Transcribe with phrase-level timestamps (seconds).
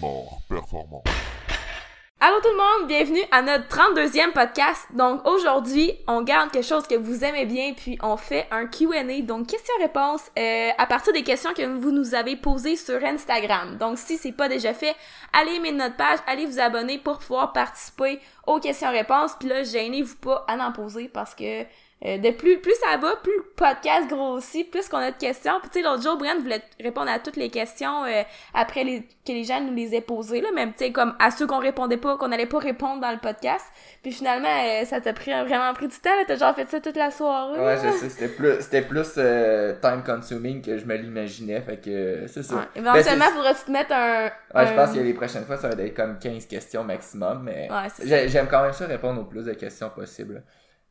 [0.00, 1.02] Gamer performant.
[2.20, 4.88] Allô tout le monde, bienvenue à notre 32e podcast.
[4.94, 9.22] Donc aujourd'hui, on garde quelque chose que vous aimez bien, puis on fait un Q&A,
[9.22, 13.76] donc questions-réponses euh, à partir des questions que vous nous avez posées sur Instagram.
[13.78, 14.96] Donc si c'est pas déjà fait,
[15.32, 19.36] allez aimer notre page, allez vous abonner pour pouvoir participer aux questions-réponses.
[19.38, 21.62] Puis là, gênez-vous pas à en poser parce que
[22.04, 25.58] euh, de plus, plus ça va, plus le podcast grossit, plus qu'on a de questions.
[25.60, 28.22] Puis tu sais, l'autre jour, Brian voulait répondre à toutes les questions euh,
[28.54, 31.32] après les, que les gens nous les aient posées, là, même tu sais, comme à
[31.32, 33.64] ceux qu'on répondait pas, qu'on allait pas répondre dans le podcast.
[34.00, 36.96] Puis finalement, euh, ça t'a pris vraiment pris du temps, t'as genre fait ça toute
[36.96, 37.58] la soirée.
[37.58, 42.26] Ouais, je sais, c'était plus, c'était plus time consuming que je me l'imaginais, fait que
[42.28, 42.54] c'est ça.
[42.54, 42.62] Ouais.
[42.76, 44.26] Éventuellement, ben, faudra te mettre un...
[44.54, 47.68] Ouais, je pense que les prochaines fois, ça va être comme 15 questions maximum, mais
[47.68, 50.44] ouais, j'aime quand même ça répondre au plus de questions possible.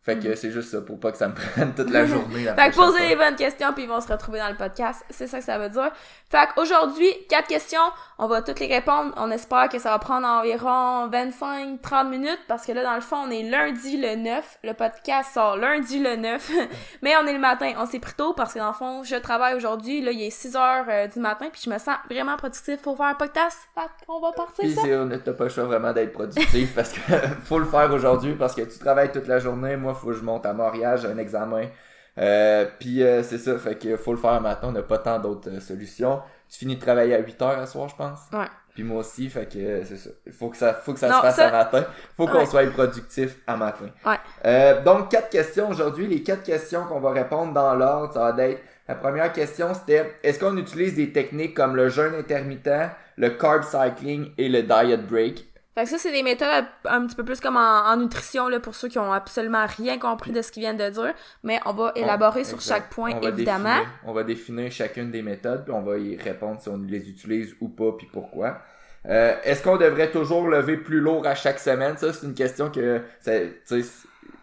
[0.07, 0.35] Fait que mm.
[0.37, 2.45] c'est juste ça pour pas que ça me prenne toute la journée.
[2.45, 5.03] fait que posez les bonnes questions puis ils vont se retrouver dans le podcast.
[5.09, 5.91] C'est ça que ça veut dire.
[6.29, 7.91] Fait qu'aujourd'hui, quatre questions.
[8.17, 9.13] On va toutes les répondre.
[9.17, 13.17] On espère que ça va prendre environ 25-30 minutes parce que là, dans le fond,
[13.27, 14.59] on est lundi le 9.
[14.63, 16.51] Le podcast sort lundi le 9.
[17.01, 17.73] Mais on est le matin.
[17.77, 20.01] On s'est pris tôt parce que dans le fond, je travaille aujourd'hui.
[20.01, 22.95] Là, il est 6 heures euh, du matin puis je me sens vraiment productif pour
[22.95, 23.57] faire un podcast.
[23.75, 24.81] Fait qu'on va partir puis ça.
[25.23, 27.01] T'as pas le choix vraiment d'être productif parce que
[27.43, 29.75] faut le faire aujourd'hui parce que tu travailles toute la journée.
[29.75, 31.63] Moi, faut que je monte à Montréal, j'ai un examen.
[32.19, 35.19] Euh, puis euh, c'est ça, fait que faut le faire maintenant, on n'a pas tant
[35.19, 36.21] d'autres euh, solutions.
[36.49, 38.19] Tu finis de travailler à 8 heures à soir, je pense?
[38.33, 38.47] Ouais.
[38.73, 40.09] Puis moi aussi, fait que c'est ça.
[40.25, 41.85] Il faut que ça, faut que ça se fasse à matin.
[42.15, 43.87] Faut qu'on soit productif à matin.
[44.05, 44.83] Ouais.
[44.83, 46.07] donc, quatre questions aujourd'hui.
[46.07, 50.15] Les quatre questions qu'on va répondre dans l'ordre, ça va être la première question, c'était
[50.23, 55.05] est-ce qu'on utilise des techniques comme le jeûne intermittent, le carb cycling et le diet
[55.05, 55.45] break?
[55.77, 58.73] Fait que ça, c'est des méthodes un petit peu plus comme en, nutrition, là, pour
[58.73, 61.13] ceux qui ont absolument rien compris de ce qu'ils viennent de dire.
[61.43, 63.77] Mais on va élaborer sur chaque point, évidemment.
[64.03, 67.55] on va définir chacune des méthodes, puis on va y répondre si on les utilise
[67.61, 68.57] ou pas, puis pourquoi.
[69.05, 71.95] Euh, Est-ce qu'on devrait toujours lever plus lourd à chaque semaine?
[71.95, 73.03] Ça, c'est une question que,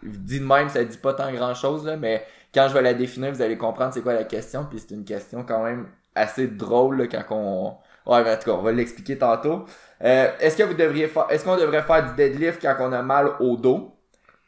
[0.03, 3.33] dit de même, ça dit pas tant grand-chose, là, mais quand je vais la définir,
[3.33, 6.95] vous allez comprendre c'est quoi la question, puis c'est une question quand même assez drôle
[6.95, 7.75] là, quand on...
[8.09, 9.65] Ouais, en tout cas, on va l'expliquer tantôt.
[10.03, 13.01] Euh, est-ce que vous devriez faire, est-ce qu'on devrait faire du deadlift quand on a
[13.01, 13.95] mal au dos?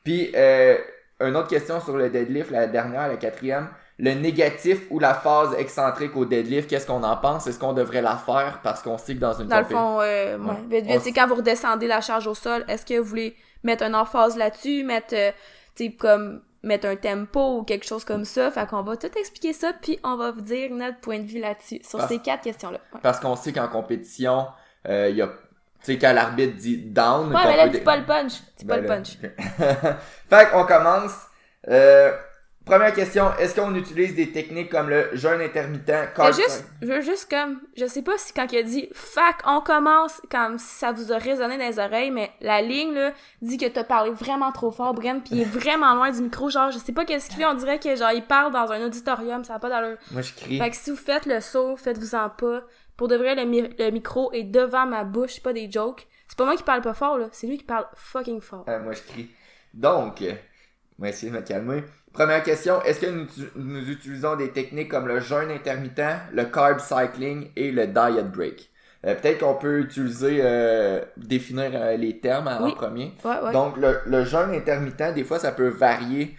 [0.04, 0.78] Puis, euh,
[1.20, 3.70] une autre question sur le deadlift, la dernière, la quatrième.
[4.00, 7.48] Le négatif ou la phase excentrique au deadlift, qu'est-ce qu'on en pense?
[7.48, 10.38] Est-ce qu'on devrait la faire parce qu'on sait que dans une Dans le fond, euh,
[10.38, 10.82] ouais.
[10.82, 13.96] vite, c'est quand vous redescendez la charge au sol, est-ce que vous voulez mettre un
[13.96, 15.32] emphase là-dessus, mettre, euh,
[15.76, 18.52] tu comme mettre un tempo ou quelque chose comme ça?
[18.52, 21.40] Fait qu'on va tout expliquer ça, puis on va vous dire notre point de vue
[21.40, 22.80] là-dessus, sur ces quatre questions-là.
[23.02, 24.46] Parce qu'on sait qu'en compétition,
[24.88, 27.34] il euh, y a tu sais, quand l'arbitre dit down.
[27.34, 28.42] Ouais, mais là, dis pas le punch.
[28.58, 29.18] Dis pas le ben punch.
[30.30, 31.14] fait qu'on commence.
[31.70, 32.12] Euh,
[32.66, 37.02] première question, est-ce qu'on utilise des techniques comme le jeûne intermittent, je juste, je veux
[37.02, 40.76] juste comme, je sais pas si quand il a dit fac, on commence, comme si
[40.76, 44.12] ça vous a résonné dans les oreilles, mais la ligne, là, dit que t'as parlé
[44.12, 47.06] vraiment trop fort, Bren, puis il est vraiment loin du micro, genre, je sais pas
[47.06, 49.70] qu'est-ce qu'il fait, on dirait que, genre, il parle dans un auditorium, ça va pas
[49.70, 50.58] dans Moi, je crie.
[50.58, 52.62] Fait que si vous faites le saut, faites-vous-en pas.
[52.98, 56.08] Pour de vrai, le, micro est devant ma bouche, c'est pas des jokes.
[56.28, 57.30] C'est pas moi qui parle pas fort, là.
[57.32, 58.66] C'est lui qui parle fucking fort.
[58.68, 59.30] Euh, moi, je crie.
[59.74, 60.24] Donc,
[61.00, 61.84] on va essayer de me calmer.
[62.12, 67.52] Première question, est-ce que nous, utilisons des techniques comme le jeûne intermittent, le carb cycling
[67.56, 68.72] et le diet break?
[69.06, 73.14] Euh, peut-être qu'on peut utiliser, euh, définir euh, les termes en premier.
[73.54, 76.36] Donc, le, le, jeûne intermittent, des fois, ça peut varier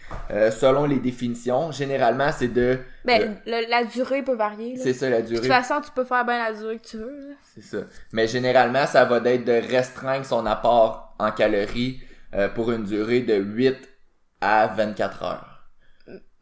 [0.51, 1.71] selon les définitions.
[1.71, 2.79] Généralement, c'est de...
[3.05, 4.77] Ben, la durée peut varier.
[4.77, 5.37] C'est ça, la durée.
[5.37, 7.37] De toute façon, tu peux faire bien la durée que tu veux.
[7.55, 7.79] C'est ça.
[8.13, 12.03] Mais généralement, ça va être de restreindre son apport en calories
[12.55, 13.77] pour une durée de 8
[14.41, 15.48] à 24 heures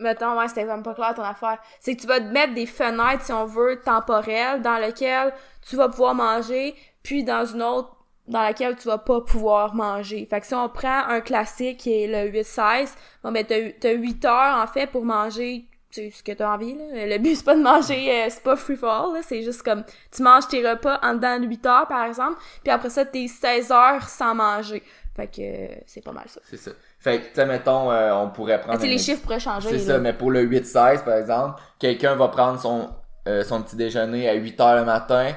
[0.00, 1.58] mettons, ouais, c'était vraiment pas clair ton affaire.
[1.80, 5.32] C'est que tu vas te mettre des fenêtres, si on veut, temporelles, dans lesquelles
[5.68, 7.92] tu vas pouvoir manger, puis dans une autre
[8.28, 10.26] dans laquelle tu vas pas pouvoir manger.
[10.28, 13.92] Fait que si on prend un classique qui est le 8-16, bon ben t'as, t'as
[13.92, 17.06] 8 heures en fait pour manger tu ce que t'as envie là.
[17.06, 20.22] Le but c'est pas de manger, euh, c'est pas free fall c'est juste comme tu
[20.22, 23.70] manges tes repas en dedans de 8 heures par exemple, puis après ça t'es 16
[23.70, 24.82] heures sans manger.
[25.14, 26.40] Fait que euh, c'est pas mal ça.
[26.44, 26.72] C'est ça.
[27.06, 28.84] Fait que, tu sais, mettons, euh, on pourrait prendre...
[28.84, 29.68] les chiffres pourraient changer.
[29.68, 32.90] C'est ça, mais pour le 8-16, par exemple, quelqu'un va prendre son,
[33.28, 35.30] euh, son petit déjeuner à 8 heures le matin,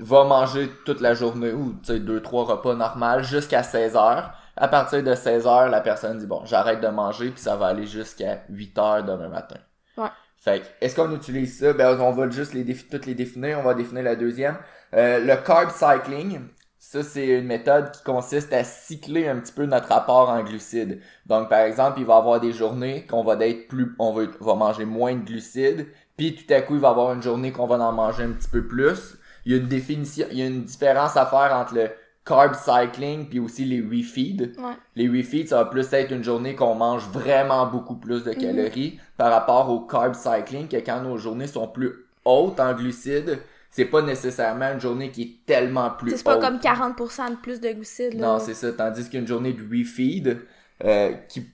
[0.00, 4.32] va manger toute la journée, ou, tu sais, deux, trois repas normaux, jusqu'à 16 heures.
[4.56, 7.66] À partir de 16 heures, la personne dit, bon, j'arrête de manger, puis ça va
[7.66, 9.58] aller jusqu'à 8 heures demain matin.
[9.98, 10.08] Ouais.
[10.38, 11.74] Fait que, est-ce qu'on utilise ça?
[11.74, 13.58] Ben, on va juste les toutes les définir.
[13.58, 14.56] On va définir la deuxième.
[14.94, 16.40] Euh, le carb cycling,
[16.92, 21.00] ça, c'est une méthode qui consiste à cycler un petit peu notre apport en glucides.
[21.24, 24.24] Donc, par exemple, il va y avoir des journées qu'on va d'être plus, on va,
[24.40, 25.86] va manger moins de glucides,
[26.18, 28.32] puis tout à coup, il va y avoir une journée qu'on va en manger un
[28.32, 29.16] petit peu plus.
[29.46, 31.88] il y a une définition, il y a une différence à faire entre le
[32.26, 34.52] carb cycling puis aussi les refeeds.
[34.58, 34.76] Ouais.
[34.94, 38.98] Les refeeds, ça va plus être une journée qu'on mange vraiment beaucoup plus de calories
[39.16, 43.38] par rapport au carb cycling, que quand nos journées sont plus hautes en glucides,
[43.72, 47.58] c'est pas nécessairement une journée qui est tellement plus C'est pas comme 40% de plus
[47.60, 48.26] de glucides, là.
[48.26, 48.72] Non, c'est ça.
[48.72, 50.42] Tandis qu'une journée de refeed,
[50.84, 51.50] euh, qui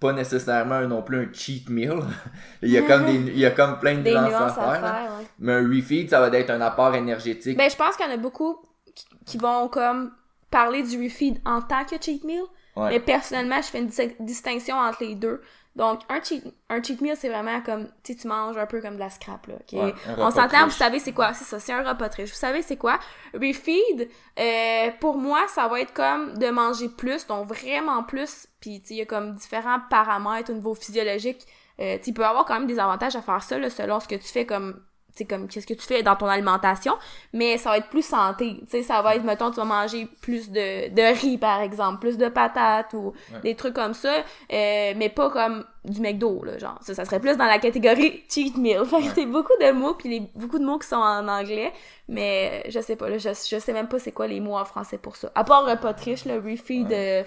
[0.00, 2.00] pas nécessairement non plus un cheat meal.
[2.62, 4.82] il y a comme des, il y a comme plein de nuances, nuances à faire.
[4.82, 5.26] ouais.
[5.38, 7.56] Mais un refeed, ça va être un apport énergétique.
[7.56, 8.56] Ben, je pense qu'il y en a beaucoup
[8.96, 10.10] qui, qui vont comme
[10.50, 12.42] parler du refeed en tant que cheat meal.
[12.74, 12.90] Ouais.
[12.90, 15.40] Mais personnellement, je fais une dis- distinction entre les deux.
[15.74, 18.82] Donc, un cheat, un cheat meal, c'est vraiment comme, tu sais, tu manges un peu
[18.82, 19.80] comme de la scrap, là, ok?
[19.80, 21.32] Ouais, On s'entend, vous savez c'est quoi?
[21.32, 22.30] C'est ça, c'est un repas riche.
[22.30, 22.98] Vous savez c'est quoi?
[23.32, 28.46] Refeed, euh, pour moi, ça va être comme de manger plus, donc vraiment plus.
[28.60, 31.46] Puis, tu il y a comme différents paramètres au niveau physiologique.
[31.80, 34.16] Euh, tu y avoir quand même des avantages à faire ça, là, selon ce que
[34.16, 34.78] tu fais comme
[35.18, 36.94] sais, comme qu'est-ce que tu fais dans ton alimentation,
[37.32, 38.56] mais ça va être plus santé.
[38.62, 42.00] Tu sais, ça va être, mettons, tu vas manger plus de, de riz, par exemple,
[42.00, 43.40] plus de patates ou Ouais.
[43.42, 44.12] des trucs comme ça,
[44.52, 46.78] euh, mais pas comme du McDo, là, genre.
[46.80, 48.84] Ça, ça serait plus dans la catégorie cheat meal.
[48.84, 51.72] Fait que c'est beaucoup de mots, puis les, beaucoup de mots qui sont en anglais,
[52.08, 54.64] mais je sais pas, là, je, je sais même pas c'est quoi les mots en
[54.64, 55.30] français pour ça.
[55.34, 57.22] À part repas triche, le refeed, euh,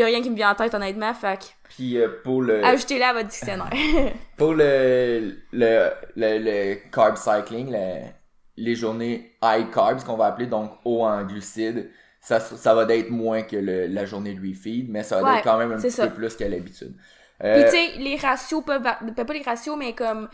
[0.00, 3.04] y a rien qui me vient en tête, honnêtement, fait Puis euh, pour le ajoutez-le
[3.04, 3.70] à votre dictionnaire.
[4.36, 8.10] pour le le, le, le carb cycling, le-
[8.56, 11.90] les journées high carbs qu'on va appeler donc haut en glucides,
[12.20, 15.30] ça ça va être moins que le, la journée de refeed, mais ça va Ouais,
[15.34, 16.08] être quand même un petit ça.
[16.08, 16.94] peu plus qu'à l'habitude.
[17.50, 18.82] Puis Euh, tu sais, les ratios peuvent
[19.14, 20.28] peut pas les ratios mais comme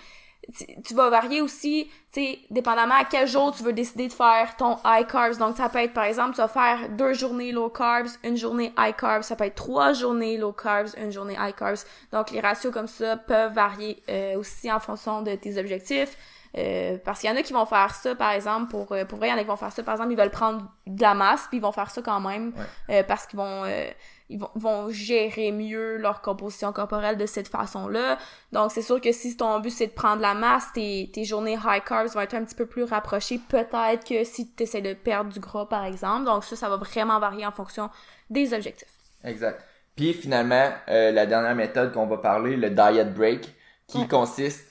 [0.84, 4.56] tu vas varier aussi, tu sais, dépendamment à quel jour tu veux décider de faire
[4.56, 5.36] ton high carbs.
[5.36, 8.72] Donc ça peut être par exemple, tu vas faire deux journées low carbs, une journée
[8.78, 11.84] high carbs, ça peut être trois journées low carbs, une journée high carbs.
[12.12, 16.16] Donc les ratios comme ça peuvent varier euh, aussi en fonction de tes objectifs.
[16.56, 19.18] Euh, parce qu'il y en a qui vont faire ça, par exemple, pour, euh, pour
[19.18, 21.02] vrai, il y en a qui vont faire ça, par exemple, ils veulent prendre de
[21.02, 22.52] la masse, puis ils vont faire ça quand même,
[22.88, 23.90] euh, parce qu'ils vont, euh,
[24.30, 28.18] ils vont, vont gérer mieux leur composition corporelle de cette façon-là.
[28.52, 31.24] Donc, c'est sûr que si ton but, c'est de prendre de la masse, tes, tes
[31.24, 34.82] journées high carbs vont être un petit peu plus rapprochées, peut-être que si tu essaies
[34.82, 36.24] de perdre du gras, par exemple.
[36.26, 37.88] Donc, ça, ça va vraiment varier en fonction
[38.30, 38.88] des objectifs.
[39.24, 39.64] Exact.
[39.96, 43.54] Puis finalement, euh, la dernière méthode qu'on va parler, le diet break,
[43.88, 44.06] qui Ouais.
[44.06, 44.64] consiste,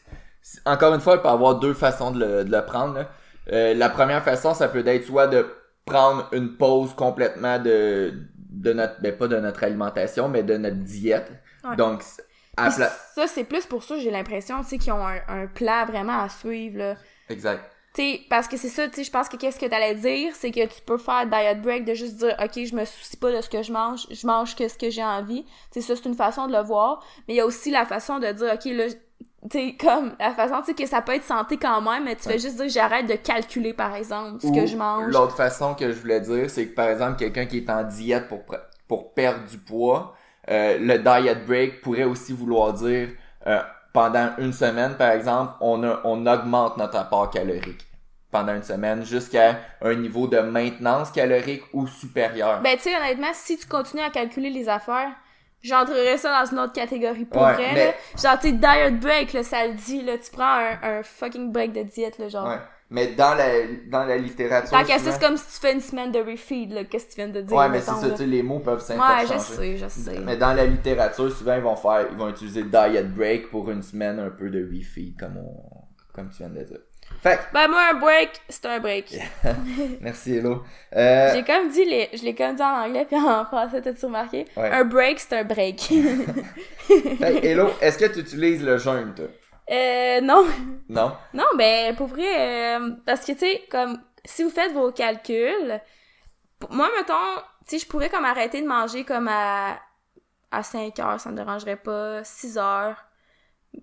[0.65, 2.94] encore une fois, il peut y avoir deux façons de le, de le prendre.
[2.94, 3.09] là.
[3.51, 5.45] Euh, la première façon, ça peut être soit de
[5.86, 8.13] prendre une pause complètement de,
[8.62, 11.31] de notre, ben pas de notre alimentation, mais de notre diète.
[11.63, 11.75] Ouais.
[11.75, 12.04] Donc,
[12.56, 15.48] à pla- ça, c'est plus pour ça, j'ai l'impression, tu sais, qu'ils ont un, un
[15.48, 16.95] plan vraiment à suivre, là.
[17.30, 17.71] exact.
[17.94, 20.36] Tu sais, parce que c'est ça, tu sais, je pense que qu'est-ce que t'allais dire,
[20.36, 23.31] c'est que tu peux faire diet break de juste dire, ok, je me soucie pas
[23.31, 25.44] de ce que je mange, je mange que ce que j'ai envie.
[25.71, 27.04] Tu sais, ça, c'est une façon de le voir.
[27.27, 28.86] Mais il y a aussi la façon de dire, ok, là,
[29.50, 32.24] tu comme, la façon, tu sais, que ça peut être santé quand même, mais tu
[32.24, 35.13] fais juste dire, j'arrête de calculer, par exemple, ce Ou que je mange.
[35.13, 38.28] L'autre façon que je voulais dire, c'est que par exemple, quelqu'un qui est en diète
[38.28, 38.39] pour,
[38.88, 40.16] pour perdre du poids,
[40.50, 43.10] euh, le diet break pourrait aussi vouloir dire
[43.45, 43.62] euh,
[43.94, 47.86] pendant une semaine, par exemple, on, a- on augmente notre apport calorique
[48.31, 52.62] pendant une semaine jusqu'à un niveau de maintenance calorique ou supérieur.
[52.62, 55.12] Ben, tu sais, honnêtement, si tu continues à calculer les affaires,
[55.63, 57.94] j'entrerais ça dans une autre catégorie pour Ouais, vrai, mais- là.
[58.21, 61.74] Genre, tu diet break, là, ça le dit, là, tu prends un, un fucking break
[61.74, 62.48] de diète, là, genre.
[62.48, 62.57] Ouais.
[62.89, 63.48] Mais dans la,
[63.92, 64.71] dans la littérature.
[64.71, 67.07] Tant qu'à ça, souvent- c'est comme si tu fais une semaine de refeed, là, qu'est-ce
[67.07, 69.33] que tu viens de dire, Ouais, mais c'est ça, tu sais, les mots peuvent s'interchanger.
[69.33, 70.19] Ouais, je sais, je sais.
[70.19, 73.81] Mais dans la littérature, souvent, ils vont faire, ils vont utiliser diet break pour une
[73.81, 75.83] semaine un peu de refeed, comme on,
[76.14, 76.80] comme tu viens de dire.
[77.21, 79.16] Fait Ben, moi, un break, c'est un break.
[80.02, 80.64] merci Hello.
[80.95, 84.06] Euh, J'ai comme dit, les, je l'ai comme dit en anglais puis en français, t'as-tu
[84.06, 84.45] remarqué?
[84.56, 84.69] Ouais.
[84.71, 85.80] Un break, c'est un break.
[86.87, 89.26] fait Hello, est-ce que tu utilises le jeûne, toi?
[89.71, 90.45] euh, non.
[90.90, 91.14] Non?
[91.33, 95.81] Non, ben, pour vrai, euh, parce que, tu sais, comme, si vous faites vos calculs,
[96.69, 97.14] moi, mettons,
[97.68, 99.80] tu sais, je pourrais comme arrêter de manger comme à,
[100.52, 103.04] à 5 heures, ça me dérangerait pas, 6 heures.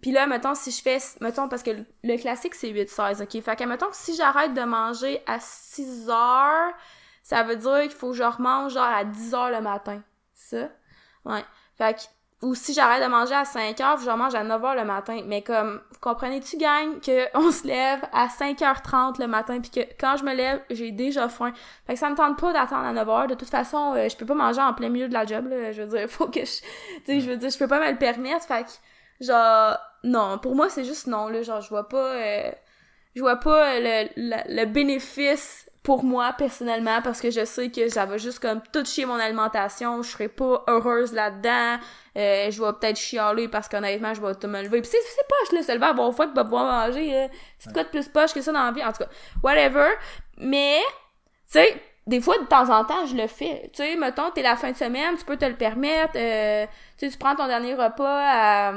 [0.03, 1.71] Puis là, mettons, si je fais, mettons, parce que
[2.03, 3.43] le, classique, c'est 8-16, ok?
[3.43, 6.73] Fait que, mettons, si j'arrête de manger à 6 heures,
[7.23, 10.03] ça veut dire qu'il faut que je remange genre à 10 heures le matin.
[10.35, 10.69] Ça?
[11.25, 11.45] Ouais.
[11.76, 12.03] Fait que,
[12.45, 15.23] ou si j'arrête de manger à 5 heures, je mange à 9 heures le matin.
[15.26, 19.81] Mais comme, vous comprenez-tu, gang, que on se lève à 5h30 le matin, puis que
[19.99, 21.53] quand je me lève, j'ai déjà faim.
[21.87, 23.26] Fait que ça me tente pas d'attendre à 9 heures.
[23.26, 25.73] De toute façon, euh, je peux pas manger en plein milieu de la job, là.
[25.73, 26.61] Je veux dire, faut que je...
[26.61, 28.45] Tu sais, je veux dire, je peux pas me le permettre.
[28.45, 28.71] Fait que,
[29.25, 30.38] genre, non.
[30.38, 31.43] Pour moi, c'est juste non, là.
[31.43, 32.12] Genre, je vois pas...
[32.14, 32.50] euh,
[33.14, 37.88] je vois pas le, le, le bénéfice pour moi personnellement parce que je sais que
[37.90, 41.76] ça va juste comme tout chier mon alimentation, je serai pas heureuse là-dedans,
[42.16, 44.81] euh, je vais peut-être chialer parce qu'honnêtement je vais tout me lever.
[44.81, 47.28] Puis c'est c'est poche là, se lever à bon fois pis pas pouvoir manger, euh,
[47.59, 48.83] c'est quoi de plus poche que ça dans la vie?
[48.83, 49.11] En tout cas.
[49.43, 49.90] Whatever.
[50.38, 50.81] Mais,
[51.52, 53.71] tu sais, des fois, de temps en temps, je le fais.
[53.73, 56.14] Tu sais, mettons, t'es la fin de semaine, tu peux te le permettre.
[56.16, 56.66] Euh,
[56.99, 58.73] tu prends ton dernier repas à,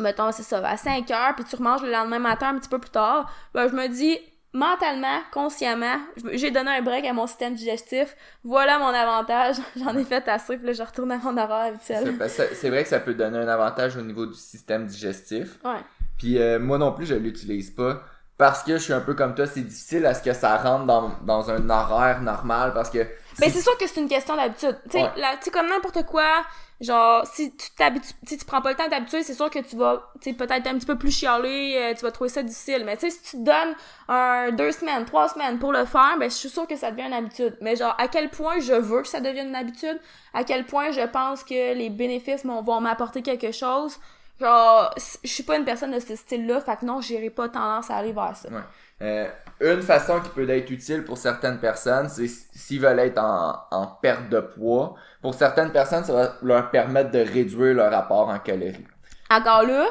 [0.00, 2.78] mettons, c'est ça, à 5 heures, puis tu remanges le lendemain matin un petit peu
[2.78, 3.32] plus tard.
[3.54, 4.18] Ben, je me dis,
[4.52, 5.98] mentalement, consciemment,
[6.32, 8.16] j'ai donné un break à mon système digestif.
[8.44, 9.56] Voilà mon avantage.
[9.76, 12.14] J'en ai fait assez, puis là, je retourne à mon horaire habituel.
[12.28, 15.58] C'est vrai que ça peut donner un avantage au niveau du système digestif.
[15.64, 15.80] Ouais.
[16.18, 18.02] Puis euh, moi non plus, je l'utilise pas
[18.36, 20.86] parce que je suis un peu comme toi, c'est difficile à ce que ça rentre
[20.86, 23.06] dans, dans un horaire normal parce que.
[23.38, 24.78] Ben c'est sûr que c'est une question d'habitude.
[24.90, 26.44] Tu sais, comme n'importe quoi,
[26.80, 29.76] genre si tu t'habitues, si tu prends pas le temps d'habituer, c'est sûr que tu
[29.76, 32.84] vas, tu peut-être un petit peu plus chialer, euh, tu vas trouver ça difficile.
[32.84, 33.74] Mais tu sais, si tu te donnes
[34.08, 37.06] un deux semaines, trois semaines pour le faire, ben je suis sûre que ça devient
[37.06, 37.56] une habitude.
[37.60, 40.00] Mais genre à quel point je veux que ça devienne une habitude,
[40.34, 43.98] à quel point je pense que les bénéfices vont m'apporter quelque chose?
[44.40, 47.90] Genre, je suis pas une personne de ce style-là, fait que non, j'irai pas tendance
[47.90, 48.48] à aller vers ça.
[48.48, 48.62] Ouais.
[49.02, 49.28] Euh,
[49.60, 54.28] une façon qui peut être utile pour certaines personnes, c'est s'ils veulent être en, perte
[54.28, 54.94] de poids.
[55.22, 58.86] Pour certaines personnes, ça va leur permettre de réduire leur rapport en calories.
[59.30, 59.86] Encore là,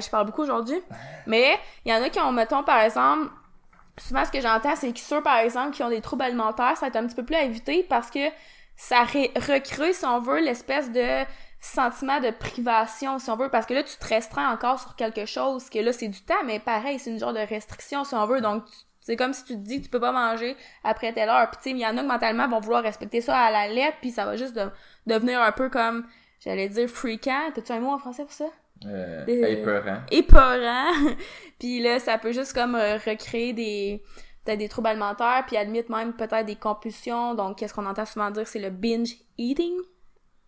[0.00, 0.82] je parle beaucoup aujourd'hui,
[1.26, 3.28] mais il y en a qui ont, mettons, par exemple,
[3.98, 6.82] souvent ce que j'entends, c'est que ceux, par exemple, qui ont des troubles alimentaires, ça
[6.82, 8.28] va être un petit peu plus à éviter parce que
[8.76, 11.24] ça recrée, si on veut, l'espèce de
[11.64, 15.24] sentiment de privation, si on veut, parce que là, tu te restreins encore sur quelque
[15.24, 18.26] chose, que là, c'est du temps, mais pareil, c'est une genre de restriction, si on
[18.26, 18.64] veut, donc
[19.00, 21.48] c'est comme si tu te dis que tu peux pas manger après telle heure.
[21.50, 23.68] Puis tu sais, il y en a qui mentalement vont vouloir respecter ça à la
[23.68, 24.58] lettre, puis ça va juste
[25.06, 26.06] devenir un peu comme,
[26.40, 27.50] j'allais dire freakant.
[27.54, 28.46] T'as-tu un mot en français pour ça?
[28.86, 29.98] Euh, épeurant.
[30.10, 30.92] Épeurant.
[31.58, 34.02] puis là, ça peut juste comme euh, recréer des
[34.44, 37.34] peut-être des troubles alimentaires, puis limite même peut-être des compulsions.
[37.34, 39.74] Donc, qu'est-ce qu'on entend souvent dire, c'est le binge eating.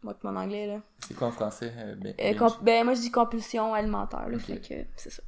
[0.03, 0.81] Moi, mon anglais, là.
[1.07, 1.73] C'est quoi en français?
[1.79, 4.38] Euh, euh, ben, moi, je dis compulsion alimentaire, là.
[4.38, 5.23] Fait que, c'est ça.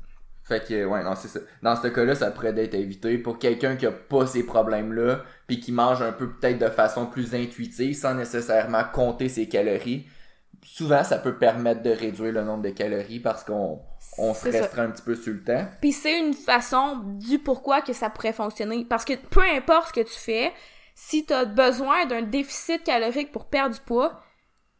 [0.48, 1.40] Fait que, ouais, non, c'est ça.
[1.62, 5.60] Dans ce cas-là, ça pourrait être évité pour quelqu'un qui a pas ces problèmes-là, puis
[5.60, 10.06] qui mange un peu peut-être de façon plus intuitive, sans nécessairement compter ses calories.
[10.64, 13.80] Souvent, ça peut permettre de réduire le nombre de calories parce qu'on
[14.16, 15.66] on se restreint un petit peu sur le temps.
[15.80, 18.84] Puis c'est une façon du pourquoi que ça pourrait fonctionner.
[18.84, 20.52] Parce que peu importe ce que tu fais,
[20.94, 24.20] si tu as besoin d'un déficit calorique pour perdre du poids,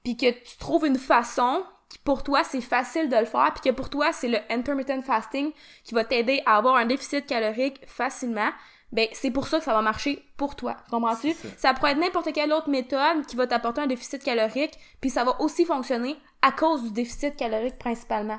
[0.08, 3.70] puis que tu trouves une façon qui pour toi c'est facile de le faire, puis
[3.70, 5.52] que pour toi c'est le intermittent fasting
[5.84, 8.48] qui va t'aider à avoir un déficit calorique facilement,
[8.90, 10.78] ben c'est pour ça que ça va marcher pour toi.
[10.90, 11.34] Comprends-tu?
[11.58, 11.74] Ça.
[11.74, 15.38] pourrait être n'importe quelle autre méthode qui va t'apporter un déficit calorique, puis ça va
[15.42, 18.38] aussi fonctionner à cause du déficit calorique principalement.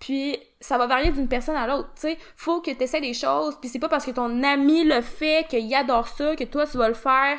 [0.00, 2.18] Puis ça va varier d'une personne à l'autre, tu sais.
[2.34, 5.46] Faut que tu essaies des choses, puis c'est pas parce que ton ami le fait,
[5.48, 7.38] qu'il adore ça, que toi tu vas le faire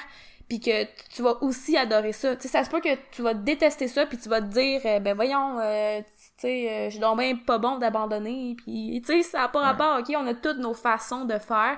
[0.52, 0.84] puis que
[1.16, 2.36] tu vas aussi adorer ça.
[2.36, 4.82] Tu sais, ça se peut que tu vas détester ça, puis tu vas te dire,
[4.84, 9.14] euh, ben voyons, euh, tu sais, euh, je donc bien pas bon d'abandonner, puis tu
[9.14, 11.78] sais, ça n'a pas rapport, ok, on a toutes nos façons de faire,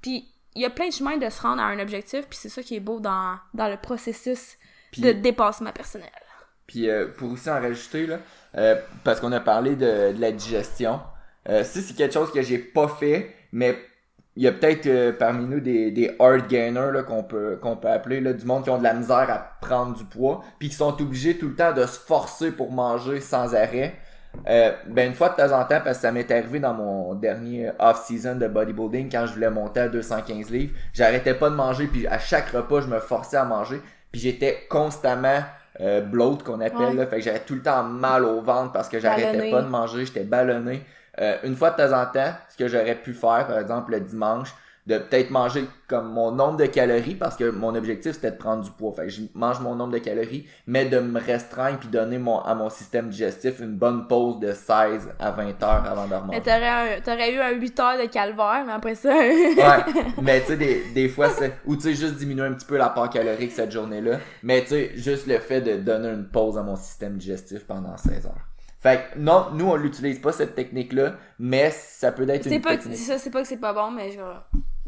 [0.00, 2.48] puis il y a plein de chemins de se rendre à un objectif, puis c'est
[2.48, 4.56] ça qui est beau dans, dans le processus
[4.96, 6.08] de dépassement personnel.
[6.66, 6.88] Puis
[7.18, 11.02] pour aussi en rajouter, là, parce qu'on a parlé de, de la digestion,
[11.64, 13.76] si c'est quelque chose que j'ai pas fait, mais
[14.36, 17.76] il y a peut-être euh, parmi nous des, des hard gainers là, qu'on peut qu'on
[17.76, 20.68] peut appeler là, du monde qui ont de la misère à prendre du poids puis
[20.68, 23.94] qui sont obligés tout le temps de se forcer pour manger sans arrêt.
[24.48, 27.14] Euh, ben une fois de temps en temps parce que ça m'est arrivé dans mon
[27.14, 31.86] dernier off-season de bodybuilding quand je voulais monter à 215 livres, j'arrêtais pas de manger
[31.86, 35.38] puis à chaque repas je me forçais à manger puis j'étais constamment
[35.80, 38.88] euh, bloat qu'on appelle là, fait que j'avais tout le temps mal au ventre parce
[38.88, 40.82] que j'arrêtais pas de manger, j'étais ballonné.
[41.20, 44.00] Euh, une fois de temps en temps, ce que j'aurais pu faire, par exemple le
[44.00, 44.54] dimanche,
[44.86, 48.62] de peut-être manger comme mon nombre de calories parce que mon objectif c'était de prendre
[48.62, 48.92] du poids.
[48.94, 52.40] Fait que je mange mon nombre de calories, mais de me restreindre puis donner mon,
[52.40, 56.36] à mon système digestif une bonne pause de 16 à 20 heures avant de remonter.
[56.36, 59.08] Mais t'aurais, eu un 8 heures de calvaire, mais après ça.
[59.08, 59.54] ouais.
[60.22, 62.76] Mais tu sais, des, des fois, c'est, ou tu sais, juste diminuer un petit peu
[62.76, 64.18] la part calorique cette journée-là.
[64.42, 67.96] Mais tu sais, juste le fait de donner une pause à mon système digestif pendant
[67.96, 68.53] 16 heures.
[68.84, 72.76] Fait que non, nous on l'utilise pas cette technique-là, mais ça peut être une pas
[72.76, 72.98] technique.
[72.98, 74.44] Ça, c'est pas que c'est pas bon, mais genre,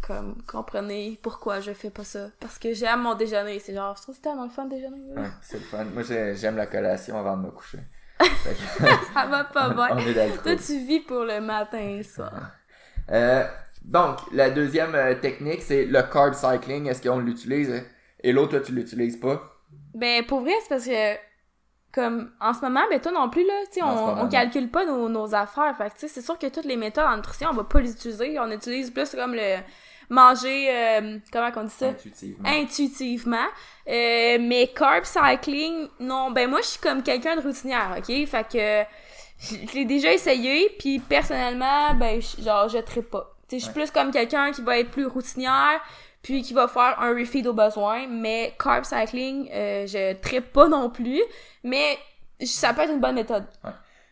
[0.07, 2.29] comme, comprenez pourquoi je fais pas ça.
[2.39, 3.59] Parce que j'aime mon déjeuner.
[3.59, 5.01] C'est genre, je trouve tellement le fun déjeuner.
[5.17, 5.87] Ouais, c'est le fun.
[5.95, 7.79] Moi j'aime la collation avant de me coucher.
[9.15, 9.97] ça va pas bien.
[10.43, 12.31] Toi tu vis pour le matin ça.
[13.09, 13.47] Euh,
[13.85, 16.89] donc, la deuxième euh, technique, c'est le carb cycling.
[16.89, 17.85] Est-ce qu'on l'utilise?
[18.21, 19.41] Et l'autre, toi, tu l'utilises pas?
[19.95, 21.15] Ben, pour vrai, c'est parce que
[21.97, 24.85] comme en ce moment ben toi non plus là tu sais on, on calcule pas
[24.85, 25.75] nos, nos affaires.
[25.77, 27.91] Fait tu sais c'est sûr que toutes les méthodes en nutrition on va pas les
[27.91, 28.39] utiliser.
[28.39, 29.57] On utilise plus comme le
[30.11, 31.89] manger euh, comment on dit ça?
[31.89, 32.49] Intuitivement.
[32.49, 33.47] Intuitivement.
[33.89, 36.31] Euh, mais carb cycling non.
[36.31, 38.27] Ben moi je suis comme quelqu'un de routinière ok?
[38.27, 43.33] Fait que je l'ai déjà essayé puis personnellement ben genre je pas.
[43.49, 45.81] Tu sais, je suis plus comme quelqu'un qui va être plus routinière,
[46.27, 50.67] puis qui va faire un refeed au besoin, mais carb cycling, euh, je trippe pas
[50.67, 51.23] non plus,
[51.63, 51.97] mais
[52.45, 53.45] ça peut être une bonne méthode.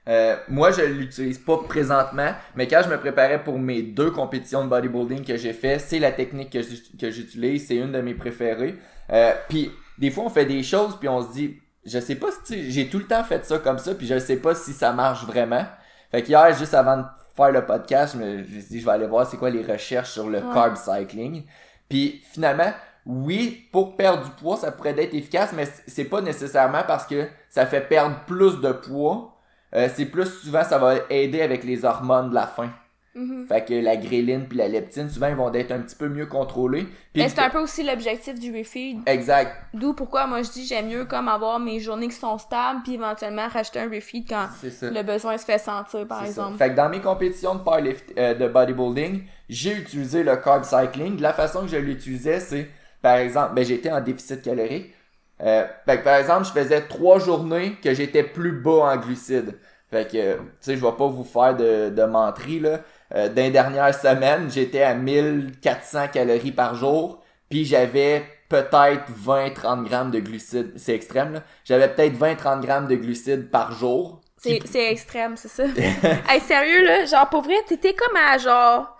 [0.07, 4.63] Euh, moi, je l'utilise pas présentement, mais quand je me préparais pour mes deux compétitions
[4.63, 6.61] de bodybuilding que j'ai fait, c'est la technique que
[7.01, 8.77] que j'utilise, c'est une de mes préférées.
[9.11, 12.29] Euh, puis des fois, on fait des choses, puis on se dit, je sais pas
[12.45, 14.93] si j'ai tout le temps fait ça comme ça, puis je sais pas si ça
[14.93, 15.67] marche vraiment.
[16.13, 17.05] Fait qu'hier, juste avant de
[17.37, 20.13] faire le podcast, je me suis dit, je vais aller voir c'est quoi les recherches
[20.13, 21.43] sur le carb cycling.
[21.89, 22.73] Puis finalement,
[23.07, 27.29] oui, pour perdre du poids, ça pourrait être efficace, mais c'est pas nécessairement parce que
[27.51, 29.39] ça fait perdre plus de poids.
[29.75, 32.71] Euh, c'est plus souvent, ça va aider avec les hormones de la faim.
[33.17, 33.47] Mm-hmm.
[33.47, 36.27] Fait que la gréline puis la leptine, souvent, ils vont être un petit peu mieux
[36.27, 36.87] contrôlés.
[37.15, 38.99] Mais c'est un peu aussi l'objectif du refeed.
[39.07, 39.53] Exact.
[39.73, 42.95] D'où pourquoi moi je dis j'aime mieux comme avoir mes journées qui sont stables puis
[42.95, 46.59] éventuellement racheter un refeed quand le besoin se fait sentir, par exemple.
[46.59, 51.21] Fait que dans mes compétitions de, powerlift, euh, de bodybuilding, j'ai utilisé le carb cycling.
[51.21, 52.69] La façon que je l'utilisais, c'est,
[53.01, 54.93] par exemple, ben, j'étais en déficit calorique.
[55.41, 59.59] Euh, fait que, par exemple, je faisais trois journées que j'étais plus bas en glucides.
[59.91, 62.81] Fait que, tu sais, je vais pas vous faire de, de menterie, là.
[63.15, 69.85] Euh, dans les dernières semaines, j'étais à 1400 calories par jour, puis j'avais peut-être 20-30
[69.85, 70.73] grammes de glucides.
[70.77, 71.43] C'est extrême, là.
[71.65, 74.21] J'avais peut-être 20-30 grammes de glucides par jour.
[74.37, 75.65] C'est, c'est extrême, c'est ça.
[76.29, 78.97] hey, sérieux, là, genre, pour vrai, t'étais comme à, genre,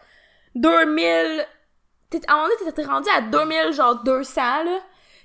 [0.55, 1.47] 2000...
[2.29, 4.79] À un moment donné, t'étais rendu à 2000, genre, 200, là.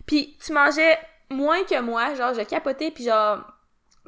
[0.07, 0.97] Puis tu mangeais
[1.29, 3.45] moins que moi, genre, je capotais, puis genre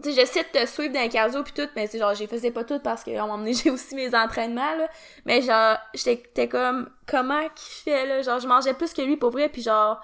[0.10, 2.52] sais, j'essaie de te suivre dans le cardio puis tout, mais c'est genre, j'ai faisais
[2.52, 4.88] pas tout parce qu'à un moment donné, j'ai aussi mes entraînements, là.
[5.26, 8.22] Mais genre, j'étais comme, comment qu'il fait, là?
[8.22, 10.02] Genre, je mangeais plus que lui, pour vrai, puis genre,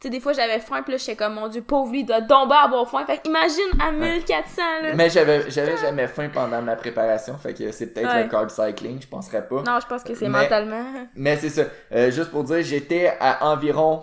[0.00, 2.06] tu sais, des fois, j'avais faim, puis là, j'étais comme, mon dieu, pauvre lui, il
[2.06, 3.04] doit tomber à avoir faim.
[3.06, 4.94] Fait imagine à 1400, là.
[4.94, 9.00] Mais j'avais, j'avais jamais faim pendant ma préparation, fait que c'est peut-être le carb cycling,
[9.00, 9.62] je penserais pas.
[9.62, 10.84] Non, je pense que c'est mentalement.
[11.14, 11.62] Mais c'est ça.
[11.92, 14.02] Euh, juste pour dire, j'étais à environ